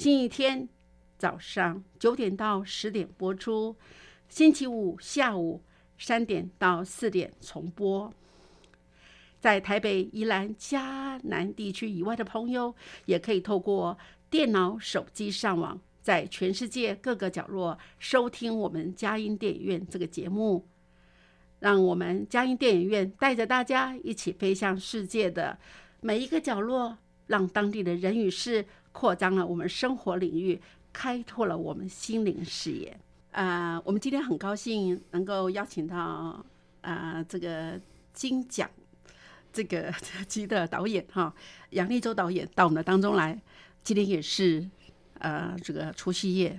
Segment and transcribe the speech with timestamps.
[0.00, 0.66] 星期天
[1.18, 3.76] 早上九点到十点播出，
[4.30, 5.62] 星期五下午
[5.98, 8.10] 三点到四点重播。
[9.40, 13.98] 在台北、宜兰、嘉南地区以外的朋友，也可以透过
[14.30, 20.66] 电脑、手机上网，在全世界各个角落收听我们佳音电影院这个节目。
[21.58, 25.58] 让我们佳音电影院带着大家一起飞向世界的
[26.00, 28.64] 每一个角落，让当地的人与事。
[28.92, 30.60] 扩张了我们生活领域，
[30.92, 32.96] 开拓了我们心灵视野。
[33.32, 36.44] 啊，我们今天很高兴能够邀请到
[36.80, 37.80] 啊这个
[38.12, 38.68] 金奖
[39.52, 39.92] 这个
[40.26, 41.32] 级的导演哈
[41.70, 43.40] 杨立洲导演到我们的当中来。
[43.84, 44.68] 今天也是
[45.20, 46.58] 呃这个除夕夜，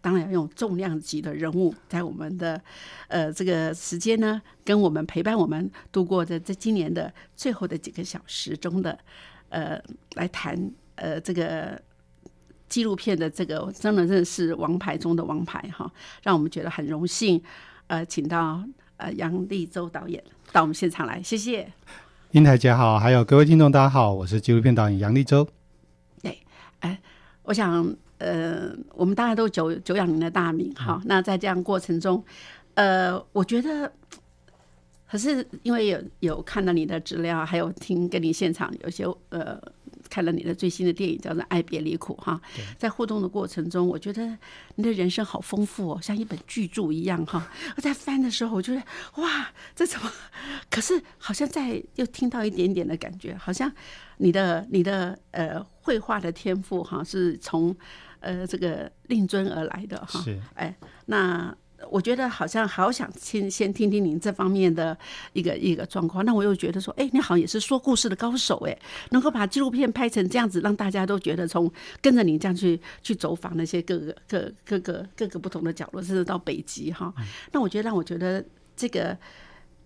[0.00, 2.62] 当然要用重量级的人物在我们的
[3.08, 8.96] 呃这个时间呢，跟我们陪伴我们度过的这今年的最后的几个小时中的
[9.48, 9.82] 呃
[10.14, 10.72] 来谈。
[10.94, 11.80] 呃，这个
[12.68, 15.90] 纪录片的这个真的真的是王牌中的王牌哈，
[16.22, 17.42] 让我们觉得很荣幸。
[17.86, 18.62] 呃，请到
[18.96, 20.22] 呃杨立洲导演
[20.52, 21.70] 到我们现场来，谢谢。
[22.30, 25.46] 英台姐好，还有各位听众大家好，我是纪录片导演杨立洲。
[26.22, 26.38] 对，
[26.80, 26.98] 哎，
[27.42, 31.02] 我想呃，我们大家都久久仰您的大名哈。
[31.04, 32.24] 那在这样过程中，
[32.74, 33.92] 呃，我觉得
[35.10, 39.60] 可是因为有有看到你的资料，还有听跟你现场有些呃。
[40.12, 42.38] 看了你的最新的电影，叫做《爱别离苦》哈，
[42.76, 44.36] 在互动的过程中，我觉得
[44.74, 47.50] 你的人生好丰富哦，像一本巨著一样哈。
[47.76, 48.82] 我在翻的时候，我觉得
[49.22, 50.12] 哇，这怎么？
[50.68, 53.72] 可是好像在又听到一点点的感觉，好像
[54.18, 57.74] 你的你的呃绘画的天赋哈，是从
[58.20, 60.20] 呃这个令尊而来的哈。
[60.20, 61.56] 是哎，那。
[61.90, 64.96] 我觉得好像好想先先听听您这方面的
[65.32, 68.78] 一个一个状况，那我又觉得说，哎，你好像也是说故事的高手，哎，
[69.10, 77.12] 能够把纪录片拍成这样子，让大家都觉得从跟着你这样去去走访那些各个各各个各个不同的角落，甚至到北极哈。
[77.52, 78.44] 那我觉得让我觉得
[78.76, 79.16] 这个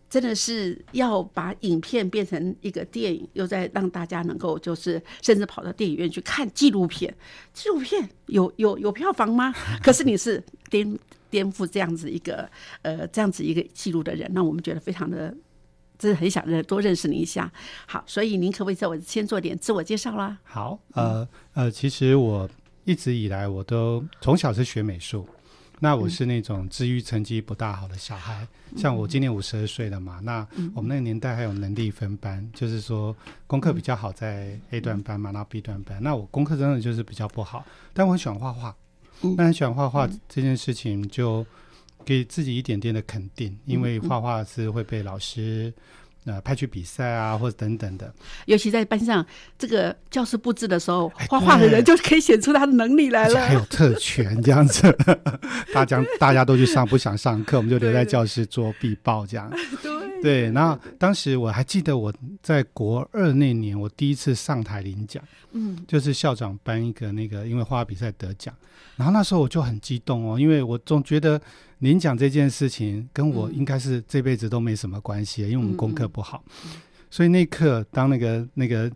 [0.08, 7.12] 真的是要把影片变成一个电影，又在让大家能够就是甚至跑到电影院去看纪录片。
[7.52, 9.52] 纪录片有有有票房吗？
[9.82, 10.98] 可是你是颠。
[11.31, 12.48] 颠覆这样子一个
[12.82, 15.34] 呃这样子一个记录的人，那我们觉得非常的，
[15.98, 17.50] 真的很想认多认识你一下。
[17.87, 20.38] 好，所以您可不可以在我先做点自我介绍啦？
[20.44, 22.48] 好，呃呃，其实我
[22.84, 25.28] 一直以来我都从小是学美术，
[25.81, 28.47] 那我是那种治愈成绩不大好的小孩。
[28.76, 33.15] 像我今年五十二岁了嘛，那我们那个年代还有能力分班，就是说
[33.47, 36.03] 功课比较好在 A 段班嘛，然后 B 段班。
[36.03, 38.75] 那我功课真的就是比较不好，但我很喜欢画画。
[39.22, 41.44] 那很喜欢画画这件事情，就
[42.04, 45.72] 给自己一点点的肯定，因为画画是会被老师
[46.26, 48.12] 呃派去比赛啊，或者等等的。
[48.44, 49.24] 尤其在班上
[49.58, 54.94] 这个教室布置的时候，画画的人就可以显出他的能力来了，还有特权 这样子。
[55.72, 59.50] 大家大家都去上，不想上课，我们就留在教室做必报这样。
[59.82, 62.12] 对对，然后当时我还记得我
[62.42, 68.54] 在国二那年，我第一次上台领奖，嗯，就是校长颁一个那个因为画画比赛得奖。
[68.96, 71.38] 然后那时候我就很激动哦，因为我总觉得
[71.80, 76.42] 领奖这件事情跟我应该是这辈子都没什么关系，因为我们功课不好。
[77.10, 78.90] 所以那一刻当那个那个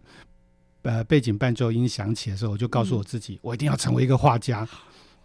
[0.83, 4.67] 呃背景伴奏音响起的时候，我就告诉我自己，我一定要成为一个画家。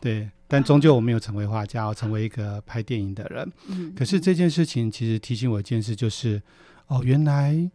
[0.02, 3.52] 对，但终究我没有成为画家，我成为一个拍电影的人。
[3.68, 6.42] 嗯，可是这件事情其实提醒我一件事，就是
[6.88, 7.72] 哦，原来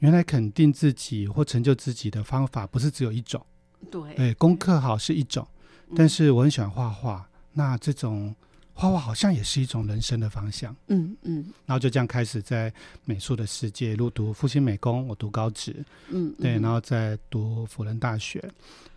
[0.00, 3.40] 原来肯定自己或成就自己的方法不是只有一种。
[3.90, 5.46] 对对，功课好是一种，
[5.88, 8.34] 嗯但是我很喜欢画画，那这种
[8.80, 10.74] 画画好像也是一种人生的方向。
[10.86, 12.72] 嗯嗯然后就这样开始在
[13.04, 18.40] 美术的世界一路读复兴美工，我读高职，嗯，对，嗯然后在读辅仁大学。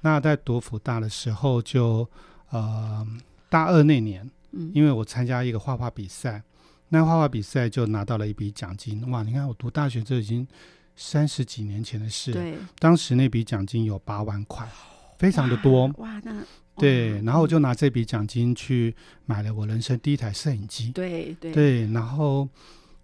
[0.02, 2.08] 那在读辅大的时候就，
[2.52, 3.06] 呃
[3.50, 6.44] 大二那年，嗯因为我参加一个画画比赛，
[6.90, 9.10] 那画画比赛就拿到了一笔奖金。
[9.10, 10.48] 哇，你看我读大学这已经
[10.96, 14.70] 三十几年前的事，对当时那笔奖金有八万块，
[15.18, 15.88] 非常的多。
[15.98, 16.44] 哇，那
[16.82, 18.94] 对，然后我就拿这笔奖金去
[19.26, 20.92] 买了我人生第一台摄影机。
[20.92, 21.52] 对对。
[21.52, 22.48] 对，然后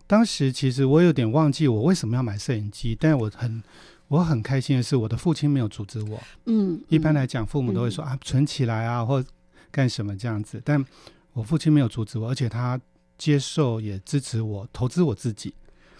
[0.05, 3.63] 当时其实我有点忘记我为什么要买摄影机，但我很
[4.07, 6.21] 我很开心的是，我的父亲没有阻止我。
[6.45, 9.23] 嗯，一般嗯来讲，父母都会说、啊，存起来啊，或
[9.71, 10.83] 干什么这样子，但
[11.33, 12.79] 我父亲没有阻止我，而且他
[13.17, 15.53] 接受也支持我投资我自己，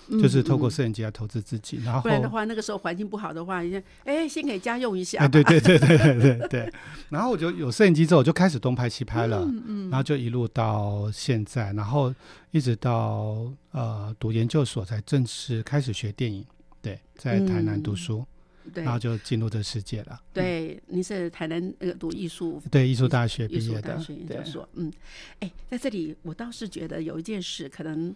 [0.09, 5.25] 就是透过摄影机来投资自己，然后不然的话，那个时候环境不好的话，你哎，先给家用一下吧。
[5.25, 6.73] 哎，对对对对对对对。
[7.09, 12.13] 然后我就有摄影机之后，我就开始东拍西拍了，嗯嗯，然后就一路到现在，然后
[12.51, 16.45] 一直到呃读研究所才正式开始学电影。
[16.81, 18.25] 对，在台南读嗯书，
[18.73, 20.07] 对然后就进入这世界了。
[20.11, 24.93] 嗯，对，你是台南那个读艺术对，艺术大学艺毕业的术大学，研对究所，嗯，
[25.39, 28.15] 哎，在这里我倒是觉得有一件事可能。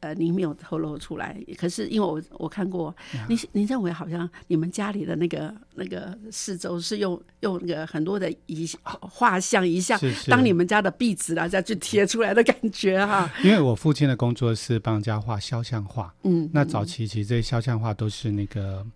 [0.00, 10.00] 呃，您没有透露出来，可是因为我我看过，啊您您认为好像你们家里的那个那个四周是用用那个很多的遗画像遗像。
[10.28, 16.86] 当你们家的壁纸啊再去贴出来的感觉哈、 因为我父亲的工作是帮人家画肖像画，嗯，那早。
[16.86, 18.86] 期其实这些肖像画都是那个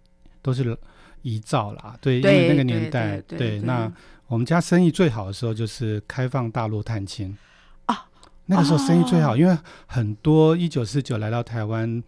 [0.40, 0.78] 都是
[1.22, 3.92] 遗照啦，对，因为那个年代，对那
[4.28, 7.28] 我们家生意最好的时候就是开放大陆探亲。
[7.30, 7.49] 啊，
[8.50, 9.36] 那个时候生意最好，哦。
[9.38, 9.56] 因为
[9.86, 12.02] 很多一九四九来到台湾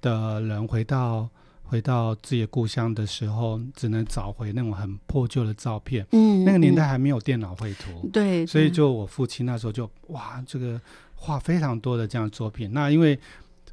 [0.00, 1.28] 的人回到
[1.62, 6.88] 回到自己的故乡的时候，只能找回那种很破旧的照片，嗯，那个年代嗯。
[6.88, 10.80] 还没有电脑绘图，对，所以就我父亲那时候就哇，这个
[11.14, 12.72] 画非常多的这样的作品。
[12.72, 13.18] 那因为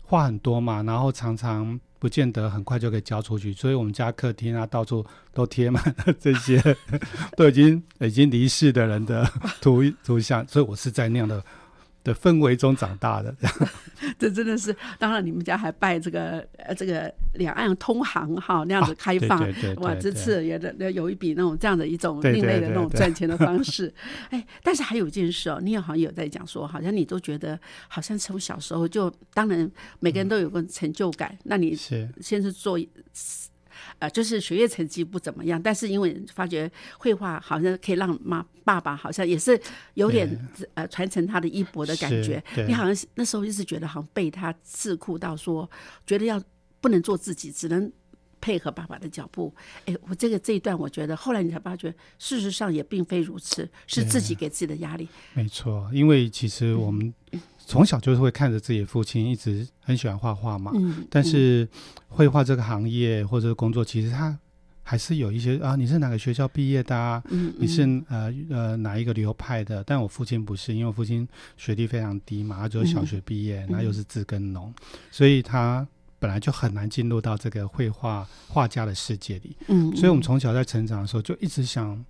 [0.03, 6.61] 画很多嘛，然后常常不见得很快就可以交出去，所以我们家客厅啊到处都贴满了 这些
[7.37, 9.25] 都已经已经离世的人的
[9.61, 11.41] 图图像，所以我是在那样的
[12.03, 13.33] 的氛围中长大的。
[14.17, 23.93] 这真的是，当然你们家还拜这个呃这个两岸通航哈那样子开放，啊对对对哇，这次也的有一笔那种这样的一种另类的那种赚钱的方式。
[24.31, 29.69] 哎，但是还有一件事哦，你也好像有在讲说，好像你都觉得好像从小时候就，当然
[29.99, 32.79] 每个人都有个成就感，那你是先是做。
[33.99, 39.59] 呃，就是学业成绩不怎么样，但是因为发觉绘画好像可以让妈爸爸好像也是
[39.93, 40.27] 有点
[40.73, 42.41] 呃传承他的衣钵的感觉。
[42.67, 45.69] 你好像那时候一直觉得好像被他桎梏到说，
[46.07, 46.41] 觉得要
[46.81, 47.91] 不能做自己，只能
[48.39, 49.53] 配合爸爸的脚步。
[49.85, 55.09] 哎，我这个这一段，我觉得后来你才发觉，事实上也并非如此，是自己给自己的压力。
[55.33, 57.13] 没错，因为其实我们
[57.69, 61.69] 从小就是会看着自己的父亲一直很喜欢画画嘛，嗯，但是
[62.07, 64.35] 绘画这个行业或者工作，其实他
[64.81, 67.21] 还是有一些啊，你是哪个学校毕业的啊？
[67.29, 69.83] 嗯，嗯你是呃呃哪一个流派的？
[69.83, 71.27] 但我父亲不是，因为我父亲
[71.57, 74.73] 学历非常低嘛，他只有小学毕业，嗯然后又是自耕农，
[75.11, 79.55] 所以他本来就很难进入到这个绘画画家的世界里。
[79.67, 82.03] 嗯，所以我们从小在成长的时候就一直想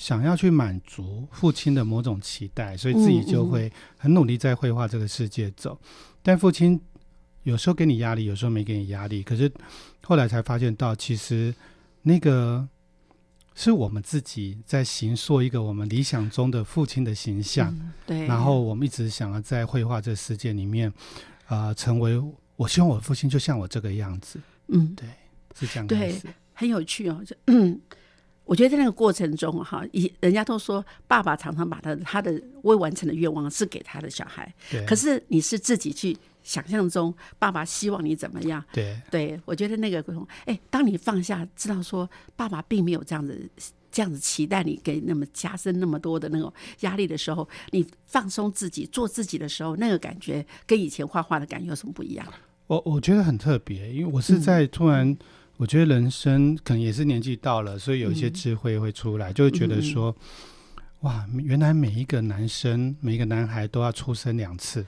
[0.00, 5.78] 想要去满足父亲的某种期待，所以自己就会很努力在绘画这个世界走。
[6.22, 6.80] 但父亲
[7.42, 9.22] 有时候给你压力，有时候没给你压力。
[9.22, 9.52] 可是
[10.00, 11.54] 后来才发现到，其实
[12.00, 12.66] 那个
[13.54, 20.90] 是我们自己在形塑一个我们理想中的父亲的形象，嗯对，然后我们一直想要在绘画这个世界里面，
[21.48, 22.18] 呃，成为
[22.56, 25.06] 我希望我的父亲就像我这个样子，嗯，对，
[25.54, 26.18] 是这样对。
[26.54, 27.22] 很有趣哦。
[27.26, 27.78] 就嗯，
[28.50, 38.60] 我觉得在那个过程中哈，以人家都说爸爸常常把他他的未完成的愿望是给他的小孩，对，可是你是自己去想象中爸爸希望你怎么样。
[38.72, 39.00] 对。
[39.08, 40.04] 对我觉得那个
[40.46, 43.48] 哎，当你放下，知道说爸爸并没有这样子。
[43.92, 46.52] 这样子期待你给那么加深那么多的那种
[46.82, 52.24] 压力的时候，你放松自己做自己的时候，那个感觉跟以前画画的感觉有什么不一样？
[52.68, 55.18] 我我觉得很特别，因为我是嗯在突然，
[55.60, 60.16] 我觉得人生可能也是年纪到了，所以有一些嗯智慧会出来，就会觉得说，
[61.00, 64.86] 哇，原来每一个男生，每一个男孩都要出生两次，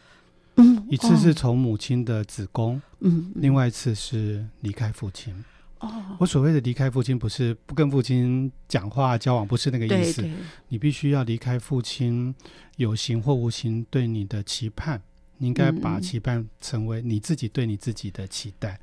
[0.56, 5.44] 嗯一次是从母亲的子宫，嗯，另外一次是离开父亲。
[5.80, 10.22] 哦，我所谓的离开父亲，不是不跟父亲讲话交往，不是那个意思。
[10.22, 10.36] 对对，
[10.68, 12.34] 你必须要离开父亲
[12.78, 15.02] 有形或无形对你的期盼，
[15.36, 18.80] 你应该把期盼成为你自己对你自己的期待。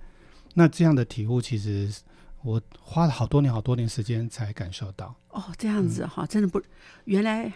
[0.60, 1.90] 那这样的体悟，其实
[2.44, 5.16] 我花了好多年、好多年时间才感受到。
[5.30, 6.62] 哦，这样子嗯哈，真的不，
[7.06, 7.52] 原来。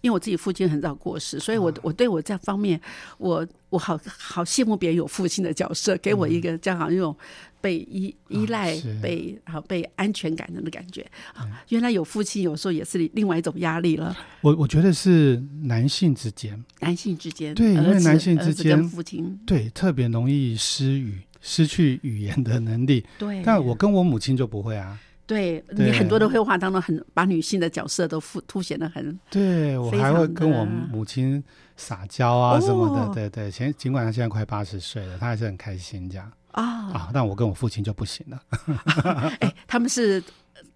[0.00, 2.80] 因为我自己父亲很早过世，所以我啊我对我这方面，
[3.18, 7.16] 我我好好羡慕别人有父亲的角色，给我一个这样好像那种
[7.60, 11.08] 被依依赖、嗯啊是被好被安全感的那感觉。
[11.34, 14.16] 啊原来有父亲有时候也是另外一种压力了。
[14.40, 23.04] 我我觉得是男性之间，男性之间，对因为男性之间父亲，对特别容易失语，失去语言的能力。
[23.18, 24.98] 对，但我跟我母亲就不会啊。
[25.24, 31.42] 对你很多的绘画当中很把女性的角色都凸凸显的很对我还会跟我母亲
[31.76, 33.50] 撒娇啊什么的，哦对对。
[33.50, 37.10] 现尽管她现在快八十岁了，她还是很开心这样啊，啊。
[37.12, 38.42] 但我跟我父亲就不行了。
[39.40, 40.22] 哎，他们是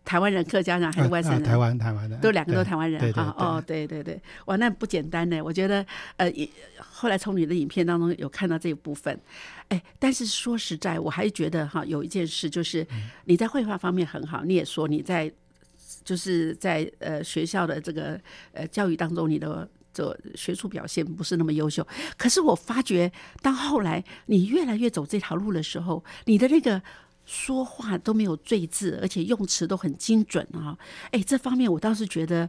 [0.04, 1.42] 台湾人、客家人还是外省人？
[1.42, 5.40] 啊台湾台湾的，都两个都对台湾人对对哈哦，对对对，哇，那不简单呢。
[5.42, 5.85] 我觉得
[6.16, 9.18] 呃，也后来从你的影片当中有看到这一部分，
[9.68, 15.30] 哎，但是说实在，我还觉得哈，有一件事就是嗯你在绘画方面很好，你也说你在
[16.04, 18.21] 就是在呃学校的这个
[18.52, 19.68] 呃教育当中，你的。
[19.96, 21.86] 这学术表现不是那么优秀，
[22.18, 23.10] 可是我发觉，
[23.40, 26.82] 当后来你越来越走这条路的时候，你的那个
[27.24, 30.76] 说话都没有赘字，而且用词都很精准啊！
[31.12, 32.48] 哎，这方面我倒是觉得，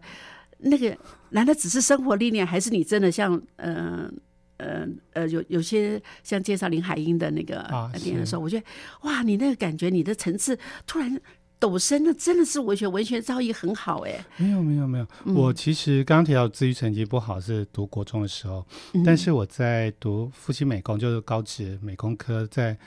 [0.57, 0.95] 那个
[1.29, 4.11] 难道只是生活历练，还是你真的像呃
[4.57, 8.65] 呃呃有有些像介绍林海音的那个啊电影的时候，我觉得
[9.03, 11.19] 哇，你那个感觉，你的层次突然
[11.59, 14.25] 陡升那，真的是我觉得文学造诣很好哎。
[14.37, 15.33] 没有没有没有，嗯。
[15.33, 19.03] 我其实刚刚提到至于成绩不好是读国中的时候，嗯。
[19.03, 22.77] 但是我在读复兴美工，就是高职美工科，在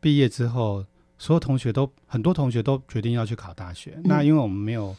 [0.00, 0.84] 毕业之后，
[1.18, 3.94] 所有同学都很多同学都决定要去考大学。
[3.96, 4.02] 嗯。
[4.04, 4.94] 那因为我们没有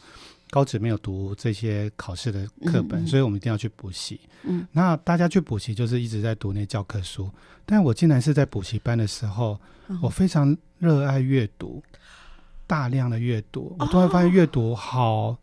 [0.49, 4.19] 高职没有读这些考试的课本，所以我们一定要去补习。
[4.43, 7.29] 嗯，那大家去补习就是一直在读那教科书，
[7.65, 9.57] 但我竟然是在补习班的时候，
[9.87, 11.81] 嗯我非常热爱阅读，
[12.71, 15.35] 大量的阅读，我突然发现阅读好。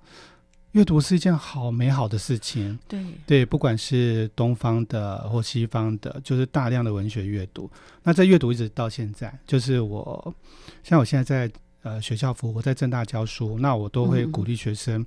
[0.73, 7.71] 阅读是一件好美好的事情，对，对，不管是东方的或西方的，就是大量的文学阅读。
[8.03, 10.35] 那在阅读一直到现在，就是我
[10.83, 15.05] 像我现在在呃学校服务，我在正大教书，那我都会嗯鼓励学生。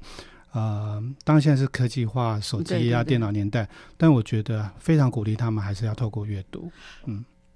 [0.51, 6.71] 呃，当然现在是科技化、手机啊、对对对电脑年代，但我觉得非常鼓励他们，还是要透过阅读。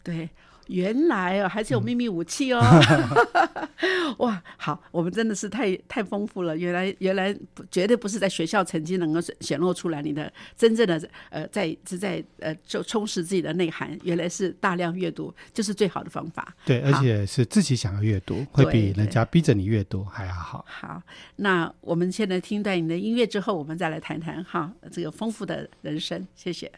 [0.05, 0.29] 对，
[0.67, 2.61] 原来哦，还是有秘密武器哦！
[4.19, 6.55] 哇，好，我们真的是太太丰富了。
[6.55, 13.97] 原来，原来不绝对不是在学校曾经能够显露出来你的真正的呃，在是在呃，就充实自己的内涵。
[14.03, 16.55] 原来是大量阅读，就是最好的方法。
[16.65, 20.63] 对，而且是自己想要阅读，会比人家逼着你阅读还要好。
[20.69, 21.01] 好，
[21.37, 26.25] 那我们现在听段你的音乐之后，我们再来谈谈哈这个丰富的人生。
[26.35, 26.71] 谢谢。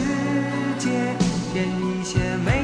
[0.00, 0.06] 世
[0.78, 1.14] 界
[1.52, 2.59] 添一些美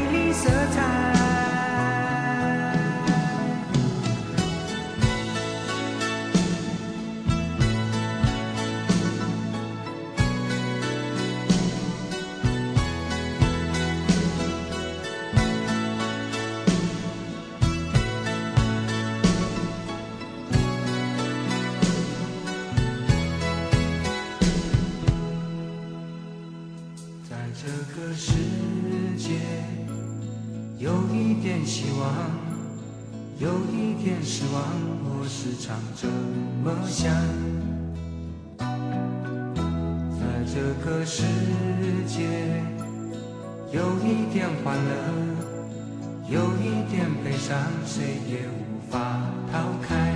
[41.09, 41.23] 世
[42.05, 42.25] 界，
[43.71, 44.91] 有一点欢乐，
[46.29, 49.23] 有一点悲伤，谁也无法
[49.53, 50.16] 逃开。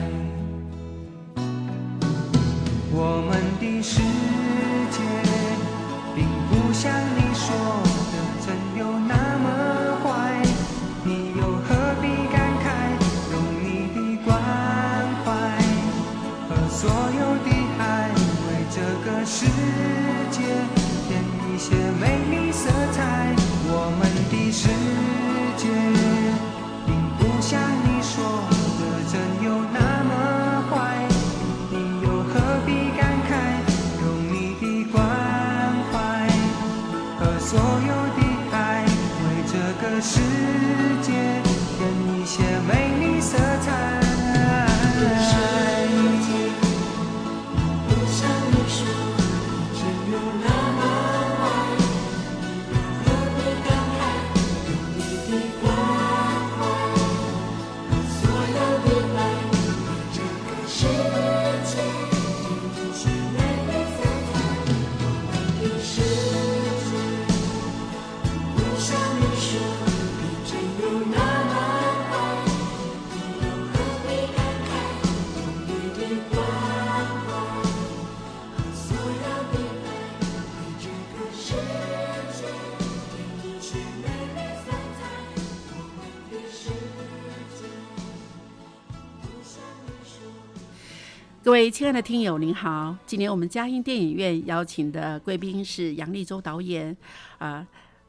[91.50, 92.96] 各位亲爱的听友，您好！
[93.04, 96.96] 今年我们嘉音电影院邀请的贵宾是杨立洲导演
[97.38, 97.66] 啊、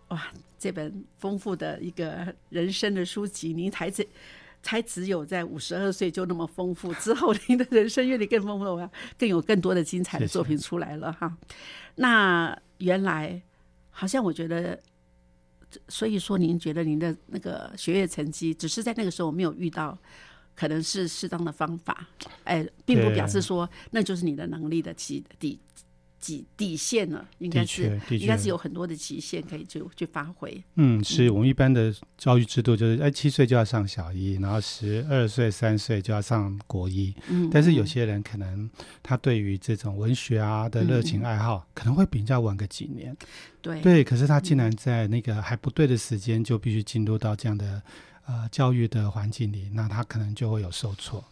[0.09, 0.27] 哇，
[0.59, 4.07] 这本丰富的一个人生的书籍，您才只
[4.61, 11.35] 才只有在五十二岁就那么丰富，之后您的人生阅历更丰富了，更有更多的精彩的作品出来了哈。
[11.95, 13.41] 那原来
[13.89, 14.79] 好像我觉得。
[15.87, 19.97] 所以说，您觉得您的那个学业成绩，只是在那个时候没有遇到，
[20.61, 22.07] 可能是适当的方法，
[22.43, 25.59] 哎，并不表示说那就是你的能力的极底
[26.19, 30.63] 底底线了，应该的是应该是有很多的极限可以去去发挥。
[30.75, 37.11] 嗯，是我们一般的教育制度就是，哎，七岁就要上小一，然后十二岁、三岁就要上国一。
[37.27, 38.69] 嗯，但是有些人可能
[39.01, 43.17] 他对于这种文学啊的热情爱好，可能会比较晚个几年。
[43.63, 47.81] 对对，可是他竟然在那个还不对的时间就必须进入到这样的
[48.25, 51.23] 呃教育的环境里，那他可能就会有受挫。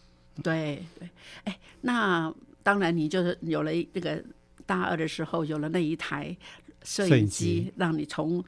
[0.42, 1.08] 对对，
[1.44, 4.22] 哎，那当然你就是有了这个
[4.66, 6.36] 大二的时候有了那一台
[6.82, 8.44] 摄影机，让你从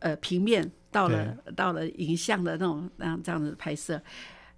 [0.00, 4.00] 呃平面到了到了影像的那种那样这样子拍摄。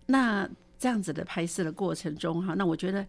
[0.06, 3.06] 那这样子的拍摄的过程中哈，那我觉得。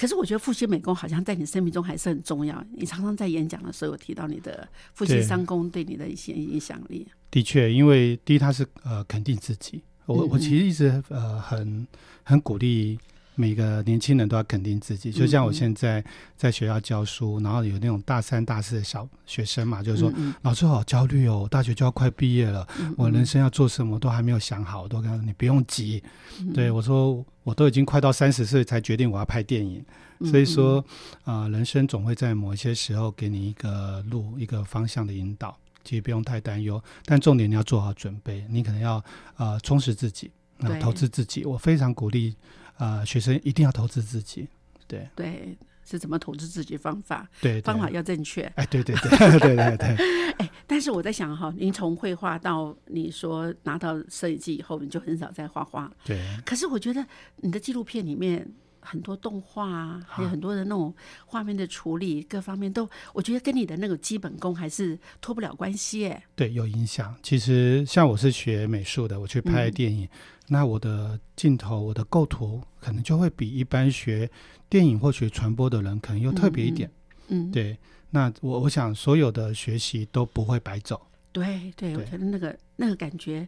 [0.00, 2.64] 可是我觉得复兴美工好像在你生命中还是很重要。
[2.72, 7.06] 你常常在演讲的时候有提到你的复兴三公对你的一些影响力。
[7.30, 11.86] 的确，因为第一他是呃肯定自己，我我嗯其实一直呃很
[12.22, 12.98] 很鼓励
[13.40, 16.04] 每个年轻人都要肯定自己，就像我现在
[16.36, 20.34] 在学校教书，然后有那种大三大四的小学生嘛，就是说、嗯。
[20.42, 26.02] 老师好焦虑哦，大学就要快毕业了，嗯我人生要做什么都还没有想好，我都跟他说你不用急，
[26.40, 29.82] 嗯对我说我都已经快到三十岁才决定我要拍电影，
[30.18, 30.84] 嗯所以说
[31.24, 36.82] 啊、呃人生总会在某一些时候给你一个路、一个方向的引导，其实不用太担忧。
[37.06, 39.02] 但重点你要做好准备，你可能要
[39.36, 40.78] 呃充实自己，啊、对。
[40.78, 41.44] 投资自己。
[41.44, 42.34] 我非常鼓励
[42.80, 44.48] 呃学生一定要投资自己，
[44.88, 48.42] 对对是怎么投资自己方法，对对方法要正确。
[48.56, 49.88] 哎，对对对对对对，
[50.38, 55.90] 哎，但是我在想哈，您从绘画到你说拿到摄影机以后，你就很少再画画。
[56.04, 57.04] 对可是我觉得
[57.36, 58.46] 你的纪录片里面
[58.80, 60.94] 很多动画啊，还有很多的那种
[61.26, 66.22] 画面的处理，各方面都，我觉得跟你的那个基本功还是脱不了关系哎。
[66.36, 67.14] 对，有影响。
[67.22, 70.08] 其实像我是学美术的，我去拍嗯电影，
[70.52, 74.28] 那我的镜头、我的构图可能就会比一般学
[74.68, 76.90] 电影或学传播的人可能又特别一点。
[77.28, 77.78] 嗯，对，
[78.10, 81.00] 那我我想所有的学习都不会白走。
[81.30, 83.46] 对对，我觉得那个那个感觉，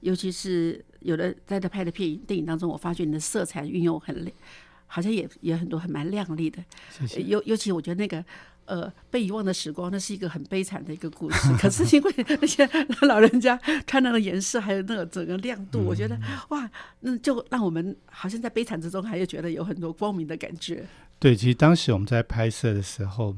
[0.00, 4.36] 尤其是有的在他拍的片电影当中，我发觉你的色彩运用很亮，
[4.86, 6.62] 好像也也很多很蛮亮丽的。
[6.90, 7.22] 谢谢。
[7.22, 8.22] 尤尤其我觉得那个
[8.66, 11.52] 呃被遗忘的时光，那是一个很悲惨的一个故事。
[11.58, 12.68] 可是因为那些
[13.02, 20.84] 老人家穿那个颜色，还有那个整个亮度，我觉得哇，那就让我们好像在悲惨之中，还是觉得有很多光明的感觉。
[21.20, 23.34] 对，其实当时我们在拍摄的时候，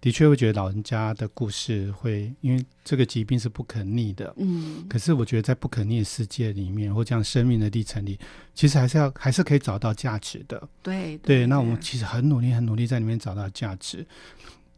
[0.00, 4.34] 的确会觉得老人家的故事会，因为这个疾病是不可逆的。
[4.38, 8.18] 嗯，可是我觉得在不可逆的世界里面，或这样生命的历程里，
[8.54, 10.68] 其实还是要还是可以找到价值的。
[10.82, 14.04] 对对，那我们其实很努力，很努力在里面找到价值。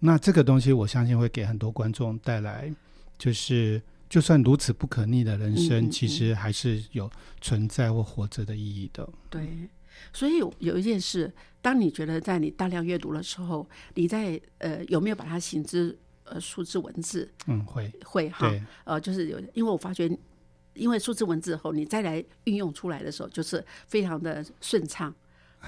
[0.00, 2.72] 那这个东西，我相信会给很多观众带来，
[3.18, 7.08] 就是就算如此不可逆的人生，嗯嗯其实还是有
[7.40, 9.08] 存在或活着的意义的。
[9.28, 9.68] 对，
[10.12, 17.30] 所以有有一件事，当你觉得在你大量阅读的时候，你在呃有没有把它形之呃数字文字？
[17.46, 20.10] 嗯，会，会哈，对，呃，就是有，因为我发觉，
[20.72, 25.14] 因为数字文字后，你再来运用出来的时候，就是非常的顺畅，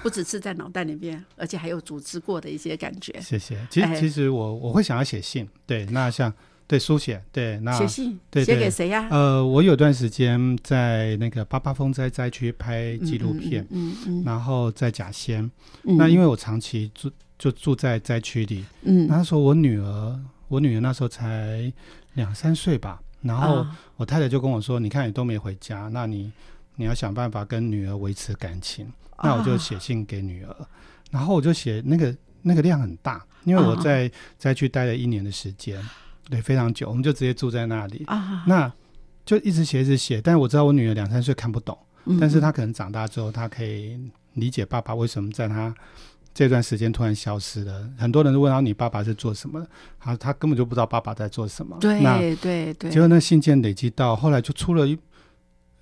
[0.01, 3.19] 不只是在脑袋里面，而且还有组织过的一些感觉。
[3.21, 3.57] 谢谢。
[3.69, 6.33] 其实，哎其实我我会想要写信，对，那像
[6.65, 9.07] 对书写，对，那写信写对写给谁呀？
[9.11, 15.43] 呃，我有段时间在那个八八风灾灾区拍纪录片，嗯嗯然后在甲仙。
[15.83, 21.71] 嗯，那因为为我长期住就住在灾区里，嗯，那时候我女儿，我女儿那时候才
[22.13, 26.31] 两三岁吧，然后啊我太太就跟我说：“你看你都没回家，那你
[26.77, 30.55] 你要想办法跟女儿维持感情。”那我就啊写信给女儿，
[31.11, 35.81] 然后我就写那个那个量很大，因为我啊在灾区待了一年的时间，
[36.29, 38.71] 对，非常久，我们就直接住在那里，啊，那
[39.25, 40.21] 就一直写一直写。
[40.21, 43.99] 但是我知道我女儿两三岁看不懂，嗯但是她可能长大之后，她可以
[44.33, 45.73] 理解爸爸为什么在她
[46.33, 47.87] 这段时间突然消失了。
[47.97, 49.67] 很多人都问到你爸爸是做什么的，
[49.99, 51.77] 他他根本就不知道爸爸在做什么。
[51.81, 54.97] 那对对对，结果那信件累积到后来就出了一，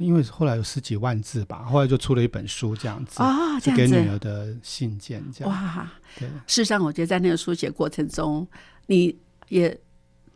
[0.02, 5.54] 因为后来有十几万字吧，后来就出了一本书这样子，啊，这是给女儿的信件这样。
[5.54, 5.90] 哇。
[6.20, 8.46] 对，事实上，我觉得在那个书写过程中，
[8.88, 9.80] 你也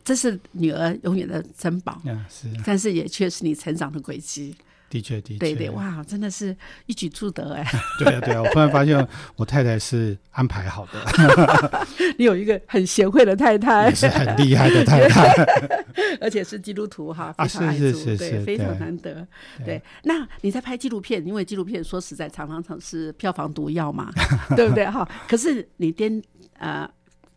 [0.02, 4.56] 这是女儿永远的珍宝，嗯，是，但是也确是你成长的轨迹。
[4.88, 7.66] 的确的确，对对，哇，真的是一举数得哎！
[7.98, 11.86] 对啊对啊，我突然发现我太太是安排好的，
[12.18, 15.26] 你有一个很贤惠的太太也，是很厉害的太太。
[16.20, 19.26] 而且是基督徒哈，啊非常爱是主，对，是是是非常对难得。
[19.58, 24.10] 对对，那你在拍纪录片，因为纪录片说实在常常常是票房毒药嘛，
[24.56, 25.06] 对不对哈？
[25.28, 26.22] 可是你颠
[26.58, 26.88] 呃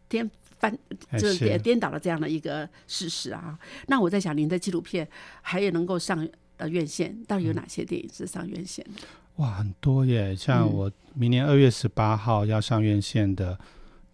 [0.08, 0.78] 颠翻
[1.10, 3.58] 哎就是颠倒了这样的一个事实啊。
[3.88, 5.08] 那我在想，您的纪录片
[5.42, 6.28] 还有能够上
[6.60, 9.02] 呃院线，到底有哪些电影是上院线的？
[9.38, 10.36] 哇，很多耶！
[10.36, 13.58] 像嗯我明年二月十八号要上院线的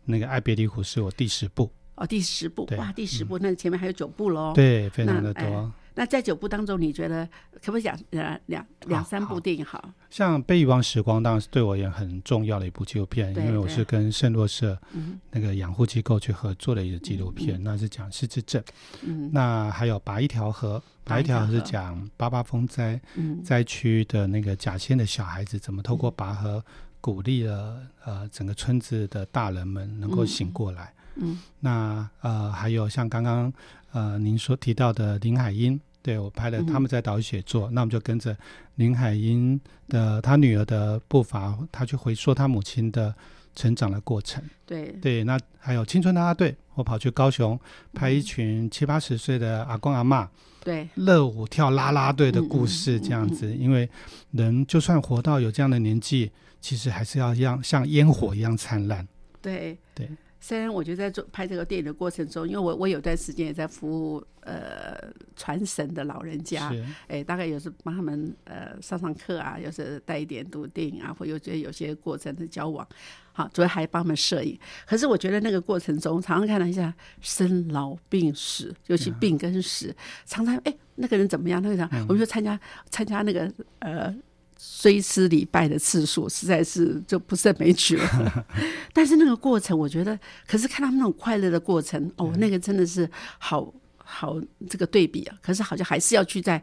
[0.05, 4.53] 那个《爱别离湖》是我第十部，哦，第十部哇，第十部，那前面还有九部喽。
[4.53, 5.71] 对，非常的多。
[5.95, 9.89] 那在九部当中，你觉得可不可以讲呃两两三部电影好？
[10.09, 15.19] 像《被遗忘时光》当然是对我也很重要的一部纪录片，因为我是跟圣洛社嗯。
[15.31, 18.63] 那个养护机构去合作的一个纪录片，那是讲失智症。
[19.03, 19.29] 嗯。
[19.33, 21.53] 那还有《拔一条河》，拔一条河。
[21.53, 23.41] 是讲八八风灾嗯。
[23.43, 26.63] 灾区的那个甲仙的小孩子怎么透过拔河
[26.99, 30.93] 鼓励了呃整个村子的大人们能够醒过来。
[31.15, 31.39] 嗯。
[31.61, 33.51] 那呃，还有像刚刚
[33.91, 38.37] 呃您所提到的林海音，对我拍的嗯他们在岛屿写作，那我们就跟着
[38.75, 43.11] 林海音的他女儿的步伐，他去回溯他母亲的
[43.55, 44.43] 成长的过程。
[44.67, 47.59] 对对，那还有青春啦啦队，我跑去高雄
[47.91, 50.27] 拍嗯一群七八十岁的阿公阿嬷
[50.63, 53.89] 对乐舞跳啦啦队的故嗯事，嗯这样子，因为
[54.29, 59.07] 人就算活到有这样的年纪，其实还是要像像烟火一样灿烂。
[59.41, 60.07] 对对。
[60.45, 64.95] 虽然我觉得在做拍这个电影的过程中，因为我我有段时间也在服务呃
[65.35, 72.87] 传神的老人家，是，哎，大概有时帮他们呃上上课啊，有时带一点读电影啊，或有些有些过程的交往，
[73.33, 74.55] 好，主要还帮他们摄影。
[74.85, 79.95] 可是我觉得那个过程中，常常看到一下生老病死，尤其病跟死，
[80.27, 82.59] 常常哎那个人怎么样，那个人我们就参加
[82.91, 84.15] 参加那个呃。
[84.57, 88.45] 追思礼拜的次数实在是就不胜枚举了，
[88.93, 94.39] 但是那个过程，我觉得，可是看他们那种快乐的过程，哦，那个真的是好好
[94.69, 95.35] 这个对比啊。
[95.41, 96.61] 可是好像还是要去在，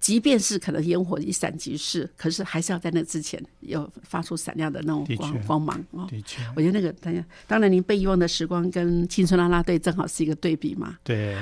[0.00, 6.06] 即便是可能烟火一闪即逝，可是还是要在那之前有发出闪亮的那种光光芒哦。
[6.08, 10.96] 的确，我觉得那个，当然，当然，您被遗忘的时光跟青春啦啦队正好是一个对比嘛。
[11.04, 11.36] 对，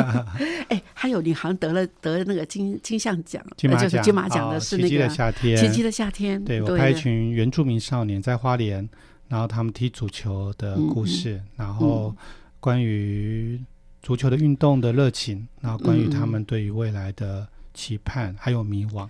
[0.68, 6.44] 哎，还有你好像得了得了那个金金像奖，呃就是金马奖，金马奖的哦是那奇迹的夏天，奇迹的夏天。
[6.44, 8.86] 对我拍一群原住民少年在花莲，
[9.28, 12.14] 然后他们踢足球的嗯故事，然后
[12.60, 13.58] 关于
[14.02, 19.06] 足球的运动的热情，然后关于他们对于未来的期盼还有迷惘，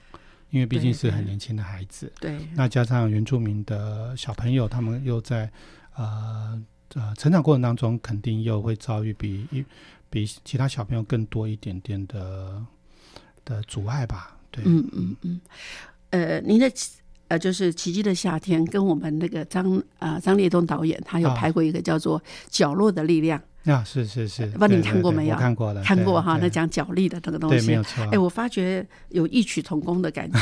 [0.50, 5.48] 因为毕竟是很年轻的孩子，对，那加上原住民的小朋友，他们又在
[5.94, 6.60] 呃
[6.94, 9.64] 呃成长过程当中，肯定又会遭遇比一
[10.10, 12.64] 比其他小朋友更多一点点的
[13.44, 15.40] 的阻碍吧，对，嗯嗯嗯，
[16.10, 16.70] 呃，您的
[17.28, 23.40] 呃，就是《奇迹的夏天》跟我们那个张呃张烈东导演，他有啊拍过一个叫做《角落的力量》，
[23.72, 27.68] 啊，是是是，不知道你看过没有看过了，看过哈，那讲角力的那个东对，西。
[27.68, 28.04] 没有错。
[28.12, 30.38] 哎，我发觉有异曲同工的感觉。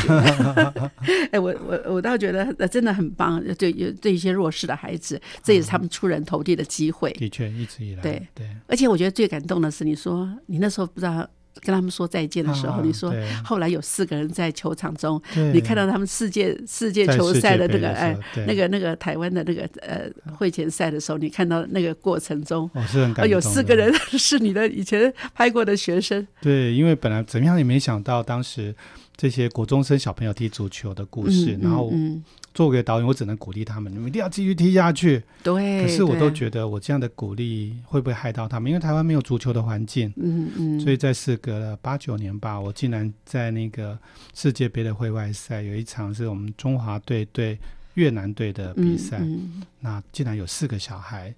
[1.30, 7.12] 哎，我我我倒觉得呃真的很棒，对有对一些弱势的孩子，这也是他们出人头地的机会。
[7.12, 11.28] 的确一直以来，对对，而且我觉得最感动的是，你说你那时候不知道
[11.60, 13.12] 跟他们说再见的时候，啊你说
[13.44, 15.20] 后来有四个人在球场中，
[15.52, 22.70] 你看到他们世界世界球赛的那个哎那个那个台湾的那个呃会前赛的时候，你看到那个过程中。
[22.74, 23.12] 哦是。
[23.28, 28.74] 有四个人 是你的以前拍过的学生，对，因为本来怎么样也没想到，当时
[29.16, 32.22] 这些国中生小朋友踢足球的故事，嗯然后嗯，
[32.54, 35.22] 作为导演，我只能鼓励他们，你们一定要继续踢下去。
[35.42, 38.70] 对，可是我都对觉得，我这样的鼓励会不会害到他们？
[38.70, 43.98] 因为台湾没有足球的环境，嗯嗯，所以在事隔了八九年吧，我竟然在那个
[44.34, 47.58] 世界杯的会外赛有一场是我们中华队对
[47.94, 51.32] 越南队的比赛，嗯嗯那竟然有四个小孩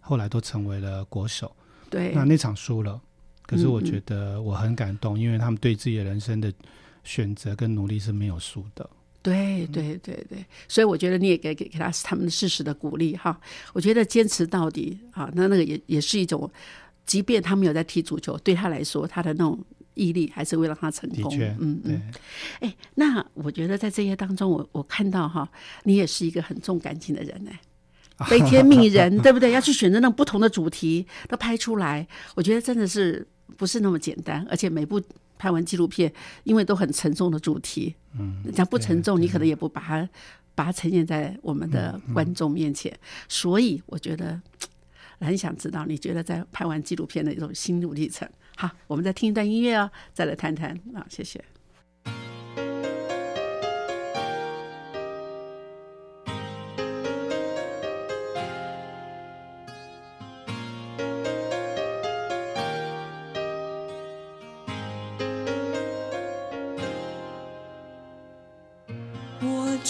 [0.00, 1.54] 后来都成为了国手。
[1.90, 3.00] 对，那那场输了，
[3.46, 6.52] 可是我觉得我很感动，因为他们对自己的人生的
[7.04, 8.88] 选择跟努力是没有输的。
[9.22, 13.38] 对对对对，所以我觉得你也给给给他他们适时的鼓励哈。
[13.74, 16.50] 我觉得坚持到底啊，那那个也也是一种，
[17.04, 21.30] 即便他没有在踢足球，对他来说，他的那种毅力还是会让他成功。
[21.58, 22.12] 嗯嗯。
[22.60, 25.46] 哎，那我觉得在这些当中，我我看到哈，
[25.84, 27.60] 你也是一个很重感情的人哎。
[28.28, 29.50] 悲天悯人，对不对？
[29.50, 35.00] 要去选择那种不同的主题都拍出来，我觉得真的是不是那么简单，而且每部
[35.40, 36.12] 拍完纪录片，
[36.44, 40.06] 因为都很沉重的主题，嗯，讲不沉重，你可能也不把它
[40.54, 42.94] 把它呈现在我们的观众面前，
[43.26, 44.38] 所以我觉得
[45.18, 48.28] 很想知道，你觉得在拍完纪录片的一种心路历程。
[48.56, 51.42] 好，我们再听一段音乐哦，再来谈谈啊，谢谢。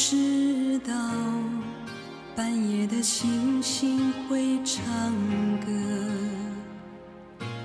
[0.02, 0.94] 知道
[2.34, 4.82] 半夜的星星会唱
[5.60, 5.70] 歌，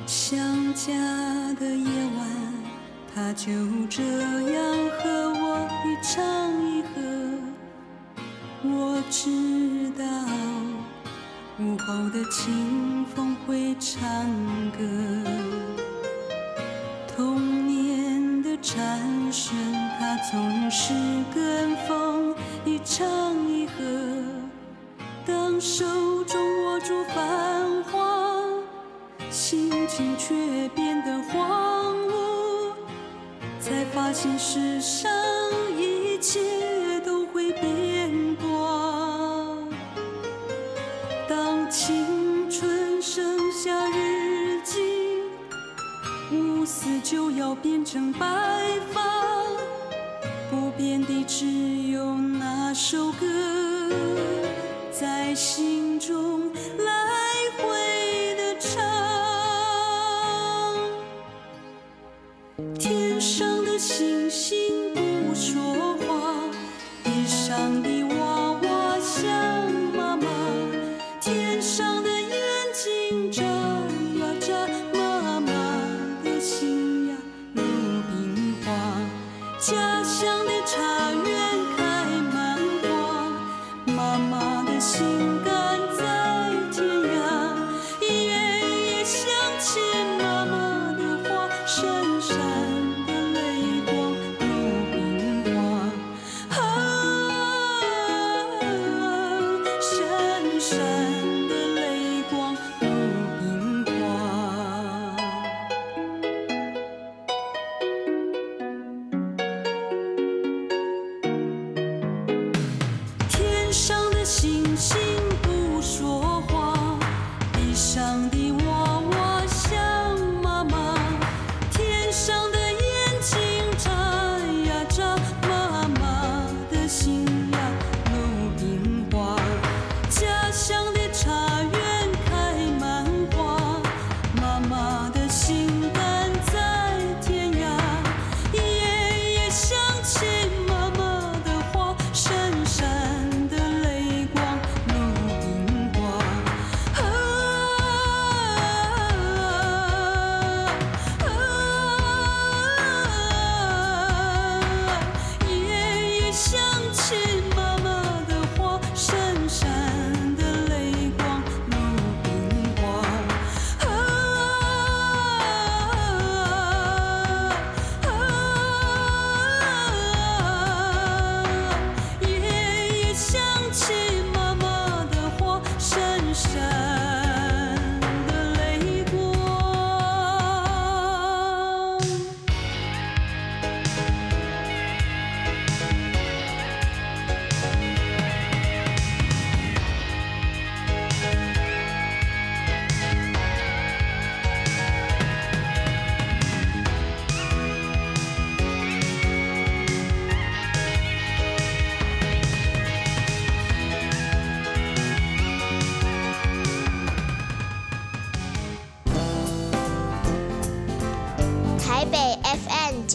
[0.05, 0.37] 想
[0.73, 0.91] 家
[1.57, 2.27] 的夜晚，
[3.15, 3.53] 它就
[3.89, 4.03] 这
[4.51, 6.21] 样和我一唱
[6.61, 6.99] 一和。
[8.63, 10.03] 我知道
[11.57, 14.03] 午后的清风会唱
[14.77, 14.83] 歌。
[17.15, 18.99] 童年的蝉
[19.31, 19.55] 声，
[19.97, 20.93] 它总是
[21.33, 22.04] 跟风
[22.75, 23.73] 一唱一和。
[25.25, 25.85] 当手
[26.25, 28.43] 中握住繁华，
[29.31, 32.73] 心情却变得荒芜，
[33.61, 35.09] 才发现世上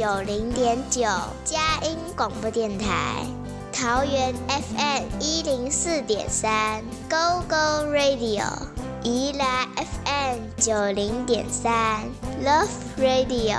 [0.01, 1.03] 九零点九，
[1.45, 3.23] 佳音广播电台；
[3.71, 8.43] 桃园 FM 一零四点三，Go Go Radio；
[9.03, 12.01] 宜兰 FM 九零点三
[12.43, 13.59] ，Love Radio。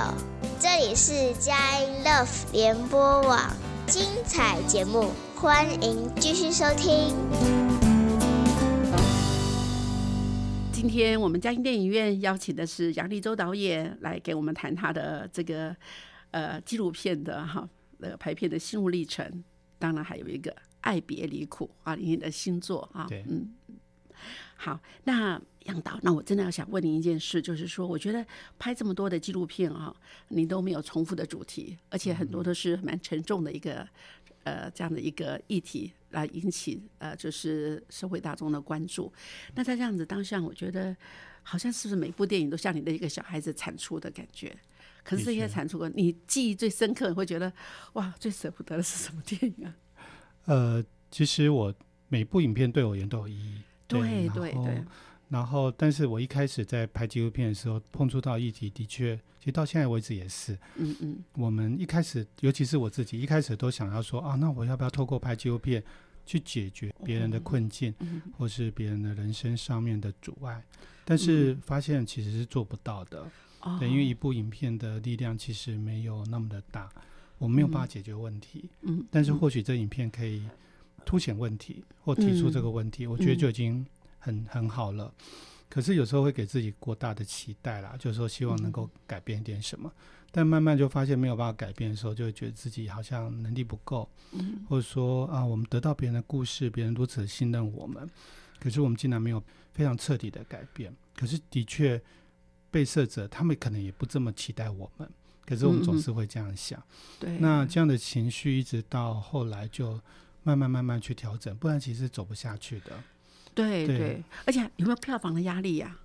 [0.58, 3.38] 这里是佳音 Love 联播网，
[3.86, 7.14] 精彩节目，欢迎继续收听。
[10.72, 15.76] 今天我们嘉音电影院邀请的是杨立洲导演来给我们谈他的这个
[16.32, 17.66] 呃纪录片的哈
[18.00, 19.42] 呃拍片的心路历程，
[19.78, 23.54] 当然还有一个《爱别离苦》啊，你的新作啊，对嗯。
[24.54, 28.24] 好，那杨导，那我真的要想问您一件事，就是说，我觉得
[28.60, 29.92] 拍这么多的纪录片啊，
[30.28, 33.84] 你都没有重复的主题，而且很多都是蛮沉重的一个
[34.44, 39.12] 呃这样的一个议题来引起呃就是社会大众的关注。
[39.56, 40.96] 那在这样子当下，我觉得
[41.42, 44.56] 好像是不是每部电影都像你的一个小孩子产出的感觉？
[45.04, 47.52] 可是这些产出过，你记忆最深刻，你会觉得
[47.94, 49.74] 哇，最舍不得的是什么电影啊？
[50.44, 51.74] 呃，其实我
[52.08, 53.62] 每部影片对我而言都有意义。
[53.88, 54.82] 对对对，
[55.28, 65.82] 然后，但是我一开始在拍纪录片的时候，碰触到议题，的确，其实到现在为止也是，嗯嗯我们一开始，尤其是我自己，一开始都想要说啊，那我要不要透过拍纪录片
[66.24, 70.64] 去解决别人的困境，嗯或是别人的人生上面的阻碍？
[71.04, 73.28] 但是发现其实是做不到的，
[73.62, 73.76] 哦。
[73.80, 76.90] 对，因为一部影片的力量其实没有那么的大，
[77.38, 80.42] 我们没有办法解决问题，嗯，但是或许这影片可以
[81.04, 83.84] 凸显问题或提出这个问题，我觉得就已经
[84.18, 85.12] 很很好了。
[85.68, 89.90] 可是有时候会给自己过大的期待啦，就是说希望能够改变一点什么，
[90.30, 94.64] 但慢慢就发现没有办法改变的时候，就会觉得自己好像能力不够，嗯。
[94.68, 98.06] 或者说啊，我们得到别人的故事，别人如此的信任我们，
[98.60, 100.94] 可是我们竟然没有非常彻底的改变。
[101.16, 101.98] 可是的确，
[102.72, 105.08] 被摄者他们可能也不这么期待我们，
[105.46, 106.82] 可是我们总是会这样想。
[107.20, 110.00] 对，那这样的情绪一直到后来就
[110.42, 112.92] 慢慢慢慢去调整，不然其实走不下去的。
[113.54, 115.96] 对对对，而且有没有票房的压力呀？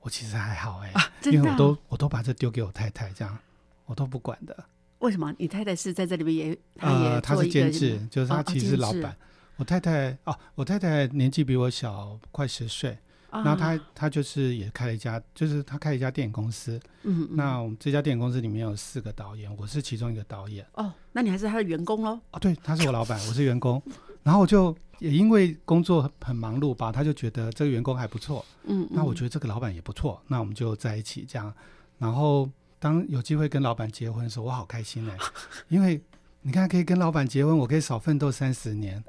[0.00, 3.36] 我其实还好哎、啊，真的啊因为我都我都把这丢给我太太，这样
[3.86, 4.64] 我都不管的。
[4.98, 5.34] 为什么？
[5.38, 9.16] 你太太是在这里面也，她也呃，他做一个是监制，就是他哦其实是老板。
[9.56, 12.98] 我太太哦，我太太年纪比我小快十岁，啊
[13.44, 16.80] 然后他他就是也开了一家，就是他开了一家电影公司。
[17.02, 20.66] 嗯嗯那我们这家电影公司里面有四个导演，我是其中一个导演。
[20.74, 22.18] 哦，那你还是他的员工喽？
[22.30, 23.82] 哦，对，他是我老板，我是员工。
[24.22, 31.52] 然后我就也因为工作很很忙碌吧，他就觉得这个员工还不错，嗯，那我觉得得这个老板也不错，那我们就在一起这样。
[31.98, 35.16] 然后当有机会跟老板结婚的时候，我好开心哎、
[35.68, 36.02] 因为
[36.42, 39.02] 你看可以跟老板结婚，我可以少奋斗三十年。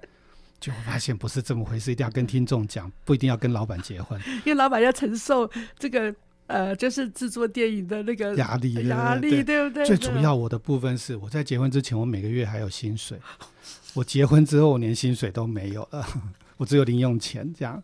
[0.60, 6.14] 就发现不是这么回事，一定要跟听众讲，不一定要跟老板结婚， 因为老板要承受这个
[6.48, 9.86] 呃，就是制作电影的那个压力压力，对对不对？
[9.86, 13.20] 最主要我的部分是我在结婚之前，我每个月还有薪水，
[13.94, 16.06] 我结婚之后我连薪水都没有了，
[16.58, 17.82] 我只有零用钱这样。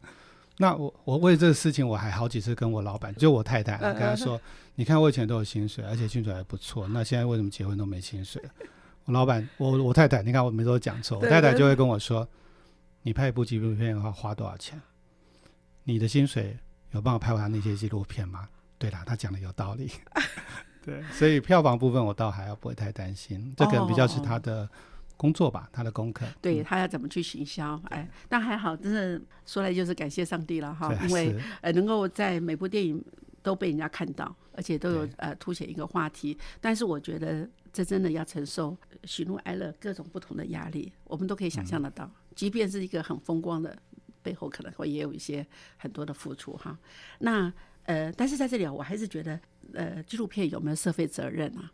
[0.57, 4.39] 那我我为这个事情，我还好几次跟我老板，就我太太，嗯跟她说，
[4.75, 8.41] 你看我以前都有薪水，而且薪水还不错，那现在为什么结婚都没薪水？
[9.05, 12.25] 我老板，我我太太，你看我每次都讲错，我太太就会跟我说，
[13.03, 14.81] 你拍一部纪录片的话花多少钱？
[15.83, 16.57] 你的薪水
[16.91, 18.47] 有办法拍完那些纪录片吗？
[18.77, 19.91] 对啦，他讲的有道理。
[20.81, 24.69] 对，所以票房部分我倒还要不会太担心，这可能比较是他的
[25.17, 26.25] 工作吧，他的功课。
[26.25, 27.79] 嗯对他要怎么去行销？
[27.89, 33.03] 哎，但还好，真的说来就是感谢上帝了哈，因为呃，能够在每部电影
[33.41, 36.37] 都被人家看到，而且都有呃凸显一个话题。
[36.61, 42.09] 但是我觉得这真的要承受喜怒哀乐各种不同的压力，我们都可以想象得到。
[42.35, 43.77] 即便是一个很风光的
[44.21, 45.45] 背后，可能会也有一些
[45.77, 46.77] 很多的付出哈。
[47.19, 47.51] 那
[47.83, 49.39] 呃，但是在这里啊，我还是觉得
[49.73, 51.71] 呃，纪录片有没有社会责任啊？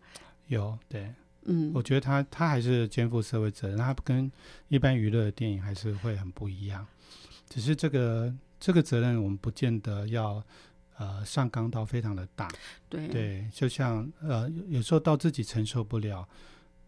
[0.48, 4.32] 有对，嗯我觉得他他还是肩负社会责任，他跟
[4.68, 6.86] 一般娱乐的电影还是会很不一样。
[7.48, 10.44] 只是这个这个责任，我们不见得要
[10.98, 12.48] 呃上纲到非常的大。
[12.90, 16.28] 对对，就像呃有有时候到自己承受不了，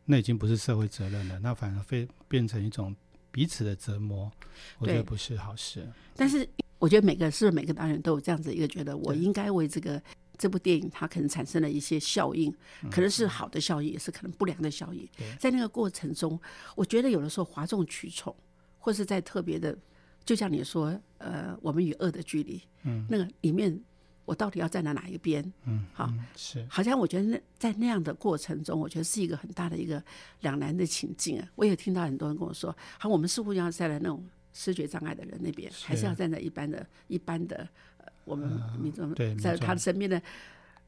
[0.06, 2.96] 那已经不是社会责任了，那反而会变成一种
[3.32, 4.32] 彼此的折磨，
[4.78, 5.88] 我觉得不是好事。
[6.16, 10.02] 但是我觉得每个是每个导演都有这样子一个觉得，我应该为这个
[10.38, 12.54] 这部电影它可能产生了一些效应，
[12.90, 15.08] 可能是好的效应，也是可能不良的效应。
[15.40, 16.40] 在那个过程中，
[16.76, 18.36] 我觉得有的时候哗众取宠，
[18.80, 19.78] 或是在特别的，
[20.26, 23.80] 就像你说，呃，我们与恶的距离，嗯，那个里面
[24.26, 25.44] 我到底要站在哪一边？
[25.66, 30.04] 嗯，好嗯是好像我觉得那在那样的过程中，我觉得是一个很大的一个
[30.42, 31.48] 两难的情境啊。
[31.56, 37.68] 我也听到很多人跟我说，好，我们似乎要站在那种视觉障碍的人那边，还是要站在一般的、一般的
[37.98, 38.50] 呃我们
[38.80, 40.22] 民众、对在他的身边的。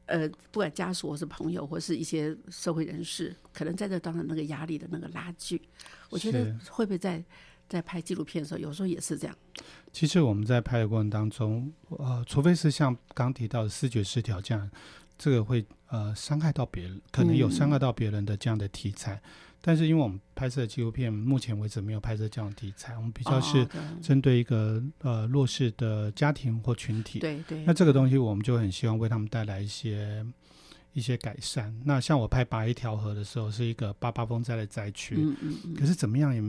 [0.06, 5.58] 呃，不管家属或是朋友，或是一些社会人士，可能在这当中那个压力的那个拉锯，
[6.10, 7.24] 我觉得会不会在
[7.68, 9.36] 在拍纪录片的时候，有时候也是这样。
[9.92, 14.70] 其实我们在拍的过程当中，呃，除非是像刚提到的视觉失调这样，
[15.16, 19.20] 这个会呃伤害到别人，可能有嗯伤害到别人的这样的题材。
[19.66, 23.68] 但是因为我们拍摄的纪录片，目前为止没有拍摄这样的题材，我们比较是哦
[24.02, 27.18] 针对一个呃弱势的家庭或群体。
[27.20, 30.22] 对对那这个东西我们就很希望为他们带来一些
[30.92, 31.74] 一些改善。
[31.82, 36.42] 那像我拍八一条河的时候，是一个八八风灾的灾区，嗯嗯嗯，可是怎么样也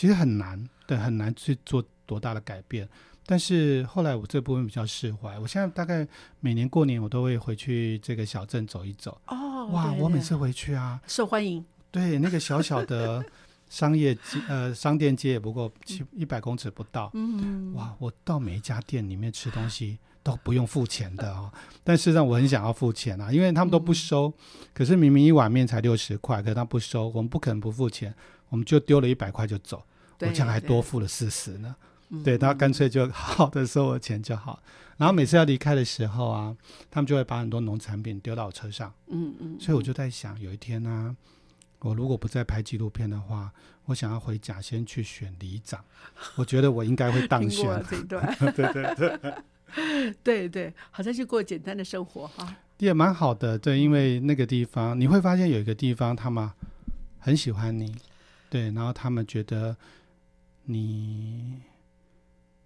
[0.00, 2.88] 其实很难，对，很难去做多大的改变。
[3.26, 6.08] 但是后来我这部分比较释怀，我现在大概
[6.40, 9.20] 每年过年我都会回去这个小镇走一走。
[9.26, 13.22] 哦，哇，对对我每次回去啊，受欢迎，对那个小小的
[13.68, 17.10] 商业街，呃，商店街也不过七一百公尺不到。
[17.12, 21.52] 嗯，哇，我到每一家店里面吃东西都不用付钱的哦。
[21.84, 24.32] 但事实上我很想要付钱啊，因为他们都不收。
[24.72, 28.14] 可是明明一碗面才六十块，可是他不收，我们不可能不付钱，
[28.48, 29.84] 我们就丢了一百块就走。
[30.28, 31.74] 我对这样还多付了四十呢。
[32.12, 34.60] 嗯对，他干脆就好 好的收我钱就好。
[34.96, 36.56] 然后每次要离开的时候啊，
[36.90, 41.16] 他们就会把很多农产品丢到我车上，嗯嗯，所以我就在想，有一天呢、
[41.78, 43.52] 我如果不再拍纪录片的话，
[43.84, 45.84] 我想要回甲仙去选里长，
[46.34, 47.82] 我觉得我应该会当选。
[47.88, 52.56] 这一段，对 对对，对 对，好像去过简单的生活哈。
[52.78, 53.56] 也蛮好的。
[53.56, 56.50] 对，因为那个地方你会发现有一个地方他们
[57.20, 57.94] 很喜欢你，
[58.50, 59.76] 对，然后他们觉得
[60.72, 61.60] 你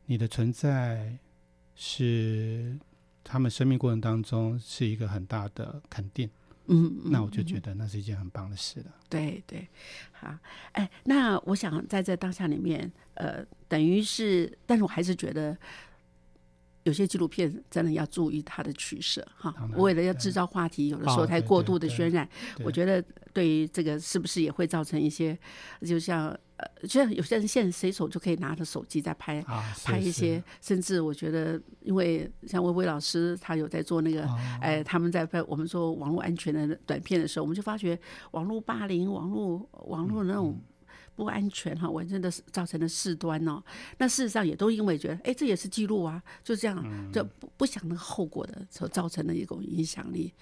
[0.07, 1.17] 你的存在
[1.75, 2.79] 是
[3.23, 6.29] 他们生命过程当中是一个很大的肯定，
[6.67, 8.95] 嗯，那我就嗯觉得那是一件很棒的事了。
[9.09, 9.67] 对对，
[10.13, 10.37] 好，
[10.73, 15.57] 哎，那我想在这当下里面，呃，等于是，但是我还是觉得。
[16.85, 22.29] 有些纪录片真的要注意它的取舍哈为了要制造话题，有的时候太过度的渲染，
[22.65, 25.37] 我觉得对于这个是不是也会造成一些，
[25.81, 34.39] 就像呃，就像有些人现在随手就可以拿着手机在拍啊，拍一些，甚至我觉得，因为像薇薇老师，他有在做那个，哦。
[34.61, 37.99] 哎，他们在拍我们做网络安全的短片的时候，我们就发觉
[38.31, 40.61] 网络霸凌、网络网络那嗯种
[41.17, 43.63] 不安全哈，完真的造成的事端哦。
[43.99, 50.33] 那事实上也都因为觉得，哎，这也是记录啊，就这样，就不不想那个后果的所造成的一种影响力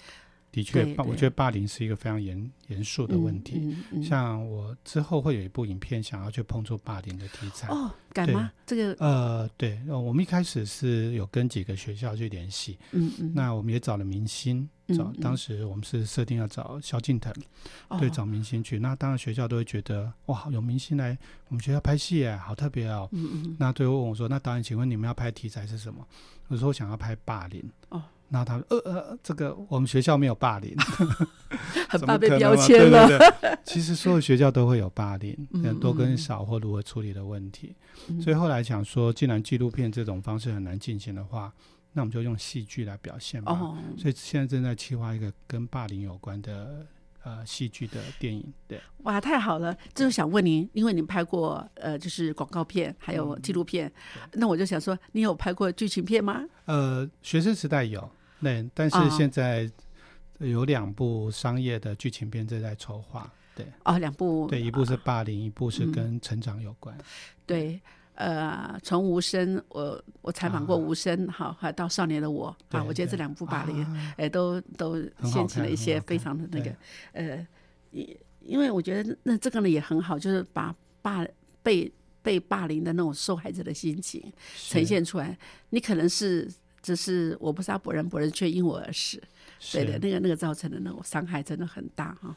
[0.52, 3.54] 的确我觉得霸凌是一个非常严严肃的问题。
[3.56, 7.68] 嗯嗯嗯像我之后会有一部影片想要去碰触霸凌的题材。
[7.68, 8.52] 哦，敢对吗？
[8.66, 17.32] 这个，呃，对，呃我们一开始是有跟几个学校去联系，嗯嗯，那我们也找了明星，找当时我们是设定要找萧敬腾，
[17.88, 18.78] 哦对，找明星去。
[18.78, 21.16] 那当然学校都会觉得哇，有明星来
[21.48, 23.08] 我们学校拍戏耶，好特别哦。
[23.12, 26.06] 嗯嗯那最后问我说，那导演，请问你们要拍题材是什么？
[26.48, 27.64] 我说我想要拍霸凌。
[27.88, 30.74] 哦，那他们呃呃，这个我们学校没有霸凌，
[31.88, 33.06] 很怕被标签了。
[33.06, 37.76] 对对对，其实所有学校都会有霸凌， 嗯呃多嗯跟少或如何处理的问题。
[38.08, 41.52] 嗯所以后来想说，既然纪录片这种方式很难进行的话，
[41.92, 43.52] 那我们就用戏剧来表现吧。
[43.52, 46.86] 哦，所以现在正在企划一个跟霸凌有关的
[47.22, 48.50] 呃戏剧的电影。
[48.66, 49.76] 对，哇，太好了！
[49.94, 53.92] 就是想问您，因为您拍过呃，就是广告片，还有嗯纪录片，
[54.32, 56.42] 那我就想说，你有拍过剧情片吗？
[56.64, 58.10] 呃，学生时代有，
[58.42, 59.70] 对，但是哦现在
[60.38, 63.32] 有两部商业的剧情片正在筹划。
[63.54, 66.96] 对哦，两部，对，一部是霸凌，一部是嗯跟成长有关。
[67.44, 67.78] 对，
[68.14, 76.74] 呃，从无声，我我采访过啊无声，好，还到少年的我啊，我觉得这两部霸凌，啊哎，都都掀起了一些非常的那个
[77.12, 77.46] 呃，
[77.90, 81.22] 因因为我觉得那这个呢也很好，就是把霸
[81.62, 85.36] 被被霸凌的那种受害者的心情呈现出来。
[85.68, 86.50] 你可能是
[86.82, 89.22] 只是我不杀伯仁，伯仁却因我而死，
[89.72, 92.36] 对的，那个那个造成的那种伤害真的很大哈。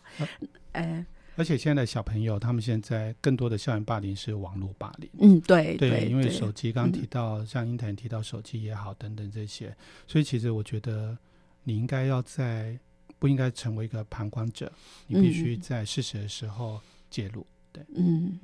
[0.73, 5.09] 呃，而且现在的小朋友，他们现在更多的校园霸凌是网络霸凌。
[5.19, 9.75] 嗯，对对，因为手机刚提到，像英谈提到手机也好，等等这些，
[10.07, 11.17] 所以其实我觉得
[11.63, 12.77] 你应该要在
[13.17, 14.71] 不应该成为一个旁观者，
[15.07, 15.59] 你必须嗯。
[15.61, 16.79] 在事实的时候
[17.09, 17.45] 介入。
[17.71, 17.83] 对。
[17.95, 18.39] 嗯，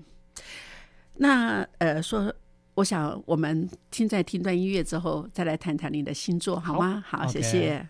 [1.13, 2.33] 那呃说
[2.73, 7.03] 我想我们听在听段音乐之后，再来谈谈你的星座，好吗？
[7.05, 7.85] 好，谢谢。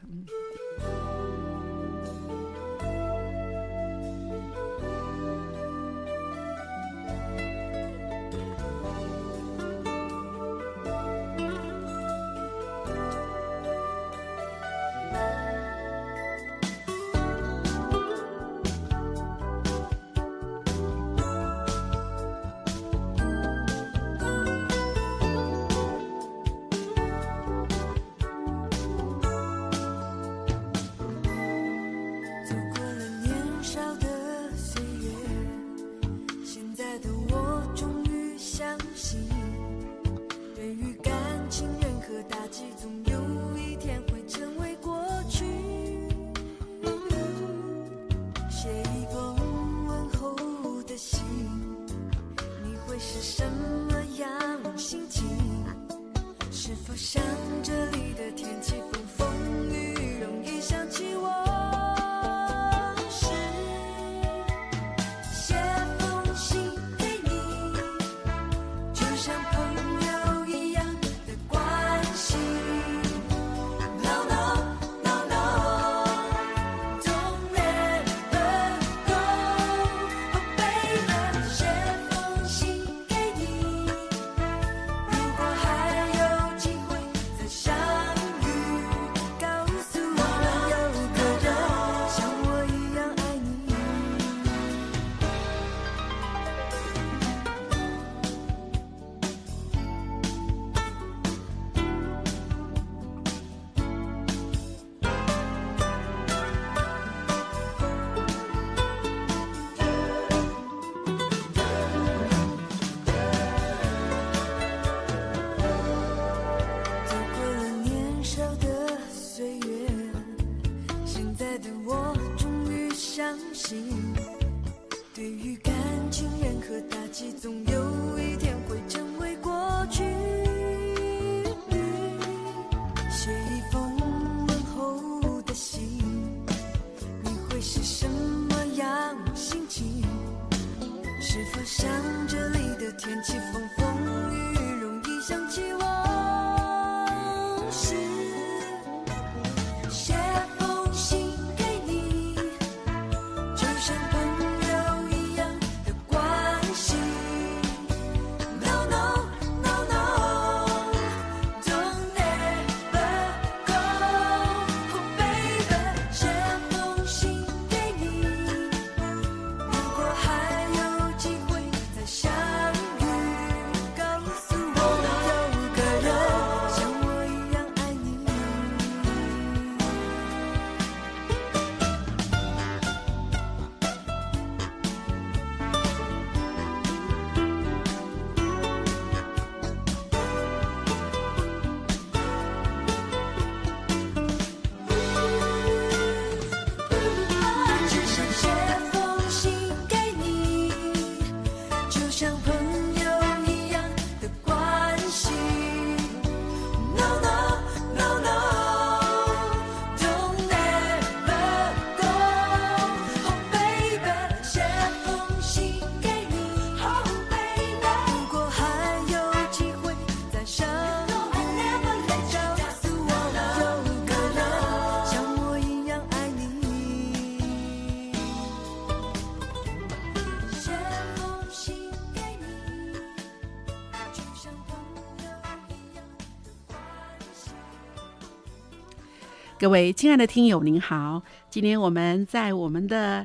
[239.62, 243.24] 各位亲爱的听友，您好，今天我们在我们的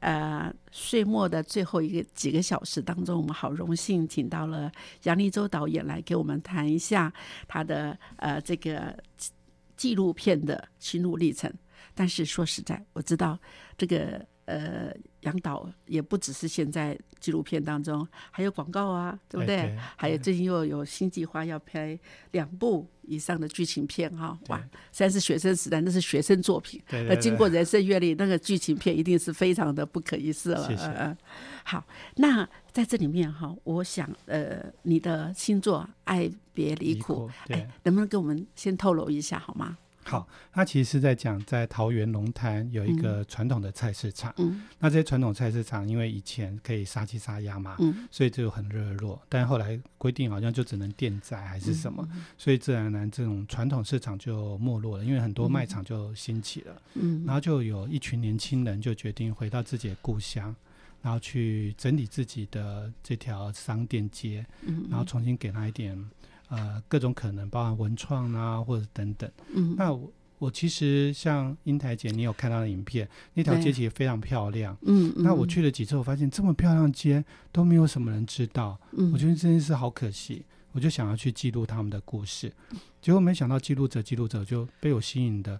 [0.00, 4.70] 呃岁末的最后一个几个小时当中，我们好荣幸请到了
[5.04, 7.10] 杨立洲导演来给我们谈一下
[7.46, 9.30] 他的呃这个纪
[9.78, 11.50] 纪录片的心路历程。
[11.94, 13.38] 但是说实在，我知道
[13.78, 14.90] 这个呃
[15.20, 19.76] 杨导也不只是现在纪录片当中，还有广告啊，对不对？
[19.94, 21.98] 还有最近又有新计划要拍
[22.30, 24.64] 两部以上的剧情片哈，哇对！
[24.90, 30.66] 虽然是学生时代，那是学生作品，对对对那经过人生阅历，那个剧情片一定是非常的不可一世了。
[30.66, 31.16] 谢谢嗯嗯
[31.64, 31.84] 好，
[32.16, 39.76] 那在这里面哈，我想呃，你的星座爱别离离苦哎，能不能给我们先透露一下好吗？
[40.08, 44.32] 好，它其实是在讲在桃园龙潭有一个传统的菜市场。
[44.38, 49.20] 嗯那这些传统菜市场，因为以前可以杀鸡杀鸭嘛，嗯所以就很热络。
[49.28, 56.80] 但后来规定好像就只能店仔还是什么，所以自然而然这种传统市场就没落了，因为很多卖场就兴起了。
[56.94, 60.56] 嗯然后就有一群年轻人就决定回到自己的故乡，
[61.02, 66.02] 然后去整理自己的这条商店街，嗯然后重新给他一点
[66.48, 69.30] 呃各种可能，包含文创啊或者等等。
[69.54, 69.74] 嗯。
[69.76, 74.76] 那我我其实像英台姐，你有看到的影片，那条街其实非常漂亮。
[74.82, 80.44] 嗯，那我去了几次，我发现这么漂亮街都没有什么人知道，嗯，我觉得这件事好可惜。
[80.72, 82.52] 我就想要去记录他们的故事，
[83.00, 85.58] 结果没想到记录者记录者就被我吸引的，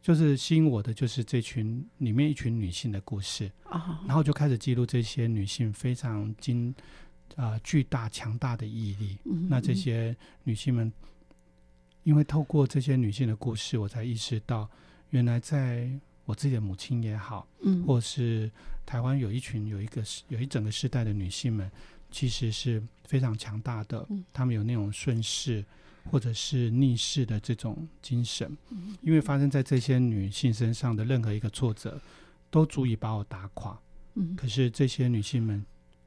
[0.00, 6.72] 就是吸引我的就是这群里面一群女性的故事，哦，然后就开始记录这些女性非常精
[7.36, 9.18] 啊、巨大强大的毅力。
[9.24, 10.92] 嗯那这些女性们，
[12.02, 14.68] 因为透过这些女性的故事，我才意识到，
[15.10, 15.90] 原来在
[16.24, 17.82] 我自己的母亲也好，嗯。
[17.84, 18.50] 或是
[18.86, 21.70] 台湾有一群有一个世有一整个世代的女性们，
[22.10, 25.64] 其实是非常强大的嗯，她们有那种顺势
[26.10, 28.56] 或者是逆势的这种精神，
[29.00, 32.00] 因为发生在这些女性身上的任何一个挫折，
[32.50, 33.78] 都足以把我打垮。
[34.14, 35.64] 嗯可是这些女性们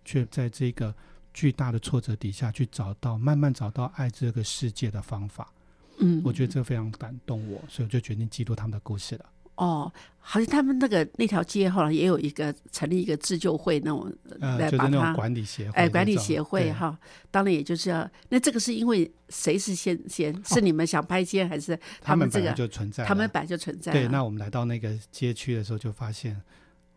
[0.07, 0.95] 却在这个
[1.33, 5.53] 巨大的挫折底下去找到，慢慢找到爱这个世界的方法。
[5.99, 9.25] 嗯，我觉得这非常感动我，所以我就决定记录他们的故事了。
[9.55, 16.95] 哦，好像他们那个那条街后来也有一个成立一个自救会那种，呃，来把它就是那种管理协会，哎，管理协会哈，
[17.31, 24.07] 当然也就是要，那这个是因为谁是先先是你们想拍街还是他们本来们这个就存在，他们本来就存在对。
[24.07, 26.39] 那我们来到那个街区的时候，就发现，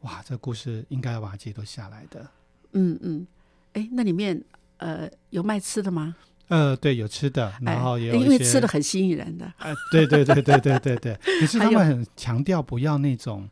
[0.02, 2.30] 哇，这故事应该要把它记录下来的。
[2.72, 3.26] 嗯嗯，
[3.72, 4.42] 哎，那里面
[4.78, 6.16] 呃有卖吃的吗？
[6.48, 11.14] 呃，对，有吃的，然后哎也有因为吃的很吸引人的，哎，对对对对对对对。
[11.40, 13.48] 可是 他们很强调不要那种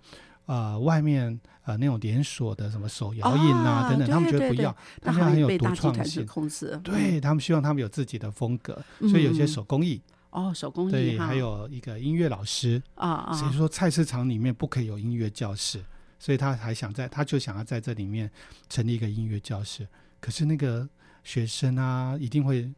[0.47, 6.27] 呃外面呃那种连锁的什么手摇饮啊、哦等等，他们觉得不要，他们要很有独创性。
[6.27, 6.77] 控制。
[6.83, 10.01] 对他们希望他们有自己的风格，嗯，所以有些嗯手工艺，
[10.31, 15.81] 哦手工艺对，哈，还有一个音乐老师，啊啊，谁说菜市场里面不可以有音乐教室？
[16.19, 18.31] 所以他还想在，他就想要在这里面
[18.69, 19.87] 成立一个音乐教室。
[20.21, 20.89] 可是那个
[21.23, 22.71] 学生啊，一定会，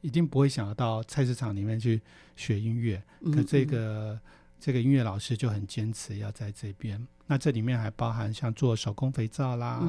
[0.00, 2.00] 一定不会想要到菜市场里面去
[2.36, 3.02] 学音乐。
[3.24, 4.20] 可嗯这个、
[4.60, 7.04] 这个音乐老师就很坚持要在这边。
[7.26, 9.82] 那这里面还包含像做手工肥皂啦，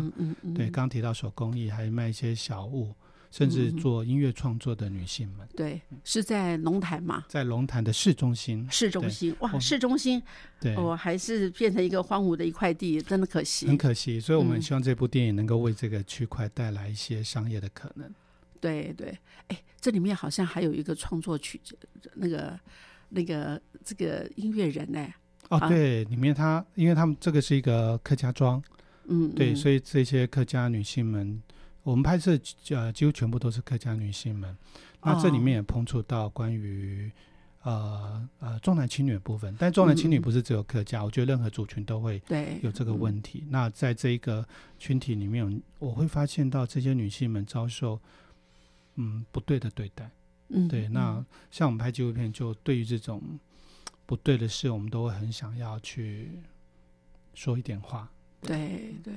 [0.55, 2.95] 对，刚刚提到手工艺，还卖一些小物，
[3.35, 10.23] 甚至做音乐创作的女性们，对，是在龙潭嘛，在龙潭的市中心，市中心哇，市中心
[10.61, 13.67] 对，哦，还是变成一个荒芜的一块地，真的可惜。
[13.67, 14.61] 很可惜，所以我们嗯。
[14.61, 18.09] 希望这部电影能够为这个区块带来一些商业的可能。
[18.61, 19.17] 对对，
[19.49, 21.59] 哎，这里面好像还有一个创作曲，
[22.13, 22.57] 那个
[23.09, 25.05] 那个这个音乐人呢，
[25.49, 25.67] 哦，啊。
[25.67, 28.63] 对，里面他因为他们这个是一个客家庄，
[29.07, 29.55] 嗯，对，嗯。
[29.57, 31.43] 所以这些客家女性们，
[31.85, 32.37] 我们拍摄
[32.71, 34.57] 呃几乎全部都是客家女性们。
[35.03, 37.11] 那这里哦面也碰触到关于
[37.61, 43.45] 呃呃重男轻女的部分，但重男轻女不是只有客家，我觉得任何族群都会对有这个问题。
[43.49, 44.43] 那在这一个
[44.79, 47.99] 群体里面，我会发现到这些女性们遭受
[48.95, 50.09] 嗯不对的对待。
[50.49, 53.21] 嗯，对，嗯那像我们拍纪录片，就对于这种
[54.07, 56.31] 不对的事，我们都会很想要去
[57.35, 58.11] 说一点话。
[58.41, 59.13] 对对。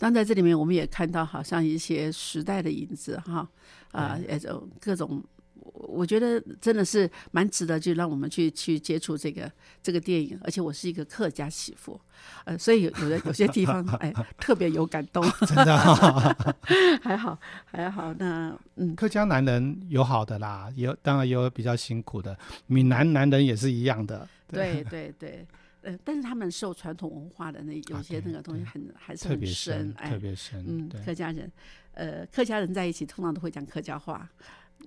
[0.00, 3.46] 当在这里面，我们也看到好像一些时代的影子哈，
[3.92, 5.22] 啊，对也就各种，
[5.56, 10.40] 我我觉得真的是蛮值得，就让我们去去接触这个这个电影。
[10.42, 12.00] 而且我是一个客家媳妇，
[12.44, 16.36] 呃，所以有有的有些地方 哎特别有感动， 真的、啊，
[17.04, 18.14] 还好还好。
[18.14, 22.34] 那嗯，客家男人有好的啦，有当然也有比较辛苦的，
[22.66, 24.26] 闽南男人也是一样的。
[24.48, 25.46] 对对对，
[25.82, 30.64] 呃，但是他们受传统文化的那有些那个东西对很还是特别很深深，，哎特，别深。
[30.68, 31.50] 嗯，客家人，
[31.92, 34.28] 呃，客家人在一起通常都会讲客家话。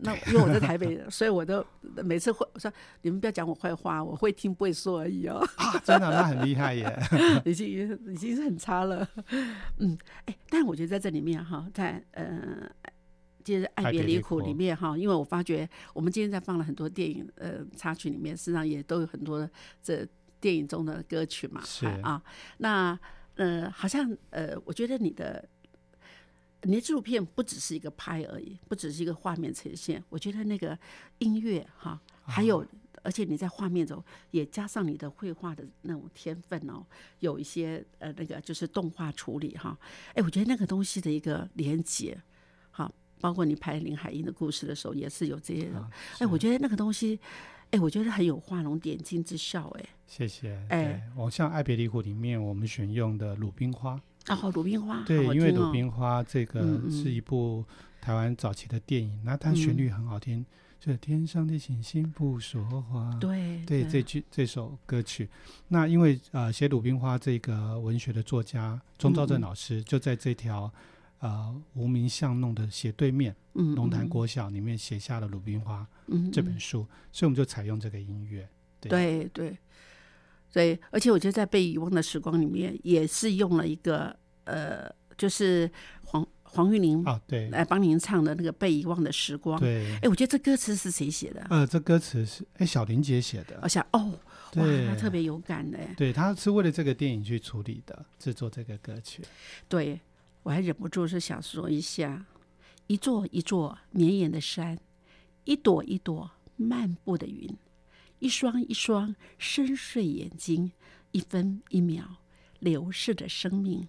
[0.02, 1.64] 那因为我在台北， 所以我都
[2.04, 2.72] 每次会我说
[3.04, 7.00] 你们不要讲我坏话，我会听不会说而已哦，啊，真的那很厉害耶。
[7.46, 7.68] 已经
[8.12, 9.08] 已经是很差了。
[9.78, 12.70] 嗯，哎，但我觉得在这里面哈，在呃。
[13.44, 19.46] 就是《爱爱别离苦》别离苦里面哈，因为我发觉我们今天在放了很多电影呃插曲里面，实际上也都有很多
[19.82, 20.08] 这
[20.44, 21.86] 电影中的歌曲嘛，是。
[21.86, 22.22] 哎啊，
[22.58, 23.00] 那
[23.36, 25.48] 呃好像呃，我觉得你的
[26.64, 30.78] 你的纪录片不只是一个拍而已，不只是一个画面呈现，我觉得那个
[31.20, 32.66] 音乐哈，还有。
[33.06, 36.86] 而且你在画面中也加上你的绘画的那种天分哦，
[37.20, 39.78] 有一些呃那个就是动画处理哈，
[40.14, 42.18] 哎，我觉得那个东西的一个连接，
[42.72, 42.90] 好，
[43.20, 47.20] 包括你拍林海音的故事的时候也是有这些，啊哎，我觉得那个东西
[47.74, 50.56] 哎，我觉得很有画龙点睛之效，哎，谢谢。
[50.70, 50.84] 哎。
[50.84, 56.62] 对，我像《爱别离苦》里面我们选用的鲁冰花，哦，鲁冰花，对，因为鲁冰花这个
[56.92, 57.66] 是一部
[58.00, 59.78] 台湾早期的电影，那它旋嗯。
[59.78, 60.46] 律很好听，
[60.80, 63.18] 就是天上的星星不说话。
[63.20, 65.28] 对对这句这首歌曲，
[65.70, 69.30] 那因为呃写鲁冰花这个文学的作家钟兆嗯嗯。
[69.30, 70.72] 正老师就在这条
[71.24, 78.48] 呃无名巷弄的斜对面嗯龙潭嗯国小里面写下了《鲁冰花》嗯这本嗯书，所以我们就采用这个音乐。
[78.82, 79.58] 对对对
[80.52, 84.14] 对，而且我觉得在被遗忘的时光里面，也是用了一个
[84.44, 85.72] 呃，就是
[86.04, 89.58] 黄黄玉玲啊，对来帮您唱的那个被遗忘的时光。
[89.58, 91.48] 对，哎，我觉得这歌词是谁写的？
[91.50, 94.12] 呃，这歌词是哎小林姐写的我，想哦，
[94.56, 95.80] 哇，对他特别有感的。
[95.96, 99.24] 对，他是为了这个电影去处理的，制作这个歌曲。
[99.70, 100.00] 对
[100.44, 102.26] 我还忍不住是想说一下，
[102.88, 104.78] 一座一座绵延的山，
[105.46, 107.50] 一朵一朵漫步的云，
[108.20, 110.74] 一双一双深邃眼睛，
[111.12, 112.18] 一分一秒
[112.60, 113.88] 流逝的生命，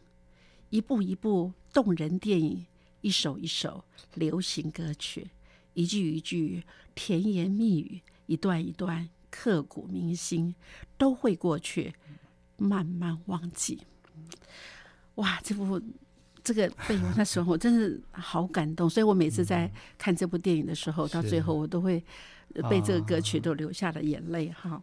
[0.71, 2.67] 一部一部动人电影，
[3.01, 3.85] 一首一首
[4.15, 5.31] 流行歌曲，
[5.73, 10.55] 一句一句甜言蜜语，一段一段刻骨铭心，
[10.97, 11.95] 都会过去，
[12.57, 13.81] 慢慢忘记。
[15.17, 15.81] 哇，这部
[16.45, 18.89] 这个被遗忘的时候， 我真是好感动。
[18.89, 19.69] 所以我每次在
[19.99, 22.01] 看这部电影的时候，到最后我都会
[22.55, 24.81] 呃被这个歌曲啊都流下了眼泪哈。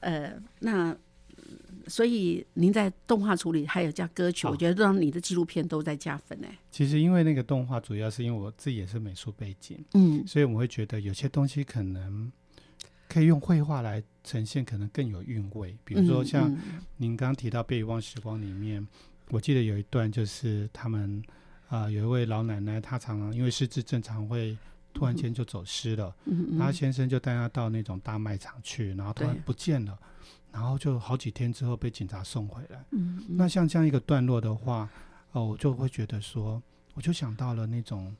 [0.00, 0.96] 呃，那
[1.88, 6.56] 所以您在动画处理还有加歌曲，哦我觉得让你的纪录片都在加分哎。
[6.70, 12.30] 其实因为那个动画，主要是因为我自己也是美术背景，嗯所以我们会觉得有些东西可能
[13.08, 15.76] 可以用绘画来呈现，可能更有韵味。
[15.84, 18.86] 比如说像嗯您刚刚提到《被遗忘时光》里面，
[19.32, 21.22] 我记得有一段就是他们
[21.68, 24.54] 啊、有一位老奶奶，她常常因为失智正，常会
[24.92, 26.14] 突然间就走失了。
[26.26, 29.98] 嗯嗯然后先生就带她到那种大卖场去，然后突然不见了，
[30.52, 32.84] 然后就好几天之后被警察送回来。
[33.26, 34.86] 那像这样一个段落的话，
[35.32, 36.62] 哦，我就会觉得说，
[36.92, 38.14] 我就想到了那种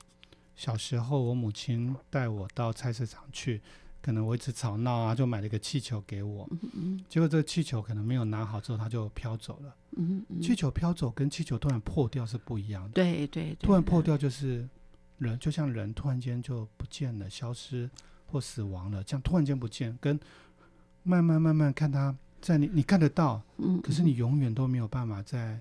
[0.56, 3.60] 小时候我母亲带我到菜市场去，
[4.02, 9.74] 可能我一直吵闹啊，就买了一个气球给我，嗯结果这个气球可能没有拿好之后，它就飘走了。
[9.96, 14.68] 嗯嗯，气球飘走跟气球突然破掉是不一样的，对对对，突然破掉就是
[15.18, 17.88] 人就像人突然间就不见了、消失
[18.26, 20.18] 或死亡了，这样突然间不见，跟
[21.04, 25.60] 慢慢慢慢看它在你你看得到，嗯，可是你永远都没有办法再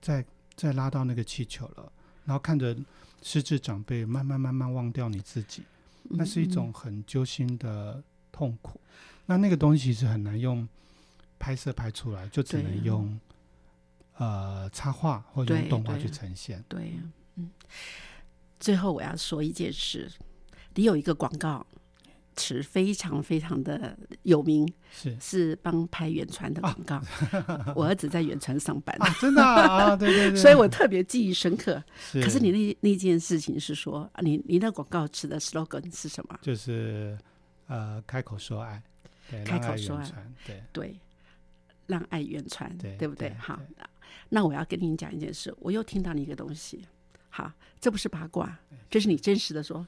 [0.00, 0.24] 再
[0.54, 1.92] 再拉到那个气球了，
[2.24, 2.74] 然后看着
[3.22, 5.66] 失智长辈慢慢慢慢忘掉你自己，嗯
[6.10, 8.80] 那是一种很揪心的痛苦。
[9.26, 10.68] 那那个东西是很难用
[11.38, 13.18] 拍摄拍出来，就只能用
[14.16, 16.64] 呃插画或者用动画去呈现。
[16.68, 16.92] 对，
[17.34, 17.50] 嗯。
[18.58, 20.10] 最后我要说一件事，
[20.74, 21.66] 你有一个广告
[22.36, 27.00] 词非常非常的有名，是是帮拍远传的广告。
[27.74, 31.82] 我儿子在远传上班，啊， 真的啊，啊对对对，所以我特别记忆深刻。
[31.98, 36.38] 是可是你那那件事情是说，啊，你你那广告词的 slogan 是什么？
[36.42, 37.18] 就是
[37.66, 38.82] 呃开口说爱，
[39.30, 40.12] 对，开口说爱
[40.46, 41.00] 对对，
[41.86, 43.30] 让爱远传，对不对？
[43.30, 43.58] 对好，
[44.28, 46.84] 那我要跟您讲一件事，我又听到你一个东西，
[47.30, 48.58] 好，这不是八卦，
[48.90, 49.86] 这是你真实的说。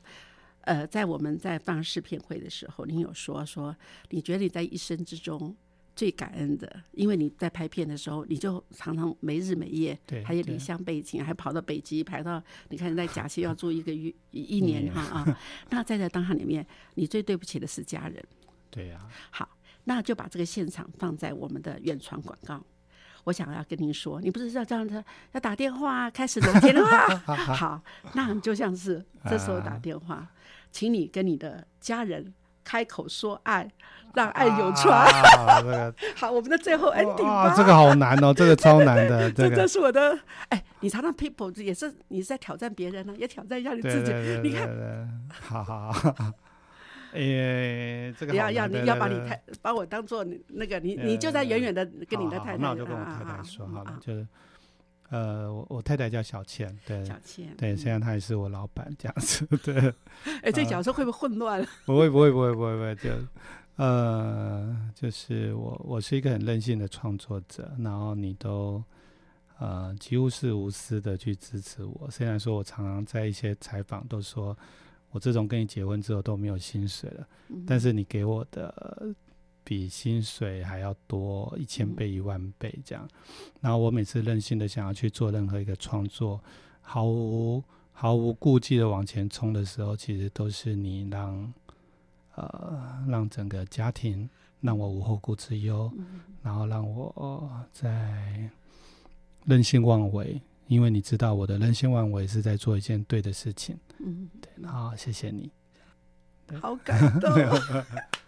[0.62, 3.74] 呃，在我们在放试片会的时候，您有说说，
[4.10, 5.56] 你觉得你在一生之中
[5.96, 15.38] 最感恩的，因为你在拍片的时候，你就常常没日没夜，对对还有离乡背景，还跑到北极，排到你看在假期要 住一个月一一年年哈啊。
[15.70, 18.22] 那在这当下里面，你最对不起的是家人。
[18.70, 19.00] 对呀，
[19.30, 19.48] 好，
[19.84, 22.62] 那就把这个现场放在我们的远传广告。
[23.24, 25.02] 我想要跟您说，你不是要这样子
[25.32, 27.06] 要打电话开始的接电话？
[27.54, 27.82] 好，
[28.14, 30.30] 那就像是这时候打电话，
[30.70, 32.32] 请你跟你的家人
[32.64, 33.70] 开口说爱，
[34.14, 35.06] 让爱永传。
[35.06, 35.94] 啊，这个。
[36.16, 37.48] 好，我们的最后 ending 吧。
[37.48, 40.18] 啊，这个好难哦， 这个超难的， 这这这是我的，
[40.50, 44.10] 哎，你常常 people 也是你是在挑战别人呢、也挑战一下你自己。
[44.10, 44.68] 对对对你看，
[45.40, 46.32] 好好好，
[47.12, 54.26] 诶，这个要要你要把你太把我当做你那个你对你就在远远的跟你的太太那我就跟我啊啊太太说啊啊，好了就是
[55.10, 59.92] 呃，我我太太叫小倩，对小倩，对，现在她也是我老板这样子，对，
[60.42, 61.66] 哎，这角色会不会混乱？
[61.86, 63.10] 不会不会不会不会不会，就
[63.76, 68.82] 呃，就是我我是一个很任性的创作者，然后你都
[69.58, 74.56] 呃几乎是无私的去支持我，虽然说我常常在一些采访都说
[75.10, 79.14] 我自从跟你结婚之后都没有薪水了，嗯但是你给我的
[79.68, 83.06] 比薪水还要多一千倍一万倍这样，
[83.60, 86.42] 然后我每次任性的想要去做任何一个创作，
[86.80, 87.62] 毫无
[87.92, 91.52] 毫无顾忌的往前冲的时候，其实都是你让
[92.34, 94.26] 呃，让整个家庭
[94.62, 95.92] 让我无后顾之忧，
[96.42, 98.50] 然后让我、呃在
[99.44, 103.76] 任性妄为，因为你知道我的任性妄为是在做一件对的事情。
[103.98, 105.50] 嗯，对，然后谢谢你。
[106.58, 107.30] 好感动，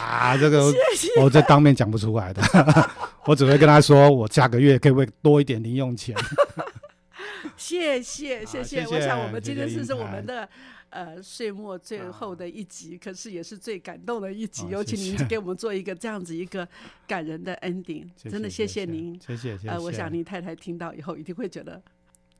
[0.00, 0.72] 啊，这个。
[1.20, 2.42] 我这当面讲不出来的，
[3.26, 6.16] 我只会跟他说，我下个月可不可以多一点零用钱？
[7.56, 10.48] 谢谢谢谢，我想我们今天是是我们的
[10.90, 16.66] 呃岁末最后的一集，可是也是最感动的一集，好尤其谢谢您给我们做一个这样子一个
[17.06, 19.18] 感人的 ending，真的谢谢您。
[19.24, 19.68] 谢谢谢谢。
[19.68, 21.80] 呃，我想您太太听到以后一定会觉得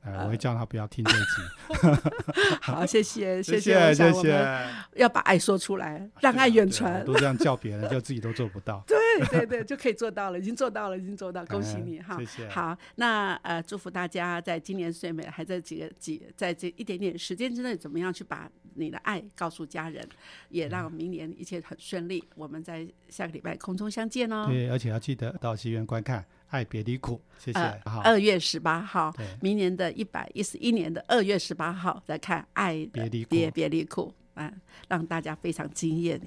[0.05, 1.99] 呃，我会叫他不要听这一集。
[2.61, 7.03] 好，谢谢 谢谢谢谢要把爱说出来，让爱远传。
[7.03, 8.83] 都这样叫别人，就自己都做不到。
[8.87, 8.97] 对
[9.29, 12.17] 对对，就可以做到了，已经做到了，已经做到，恭喜你哈！
[12.19, 20.07] 谢谢好，那呃，祝福大家在今年岁美还在几个几在这一点点时间之内，怎么样去把你的爱告诉家人，
[20.49, 22.23] 也让明年一切很顺利。
[22.35, 24.45] 我们在下个礼拜空中相见哦。
[24.49, 26.21] 对，而且要记得到戏院观看
[26.55, 27.59] 《爱别离苦》，谢谢。
[27.59, 34.49] 呃，好，二月十八号，明年的一百一十一年的二月十八号再看《爱别离苦别别离苦》啊，
[34.87, 36.19] 让大家非常惊艳。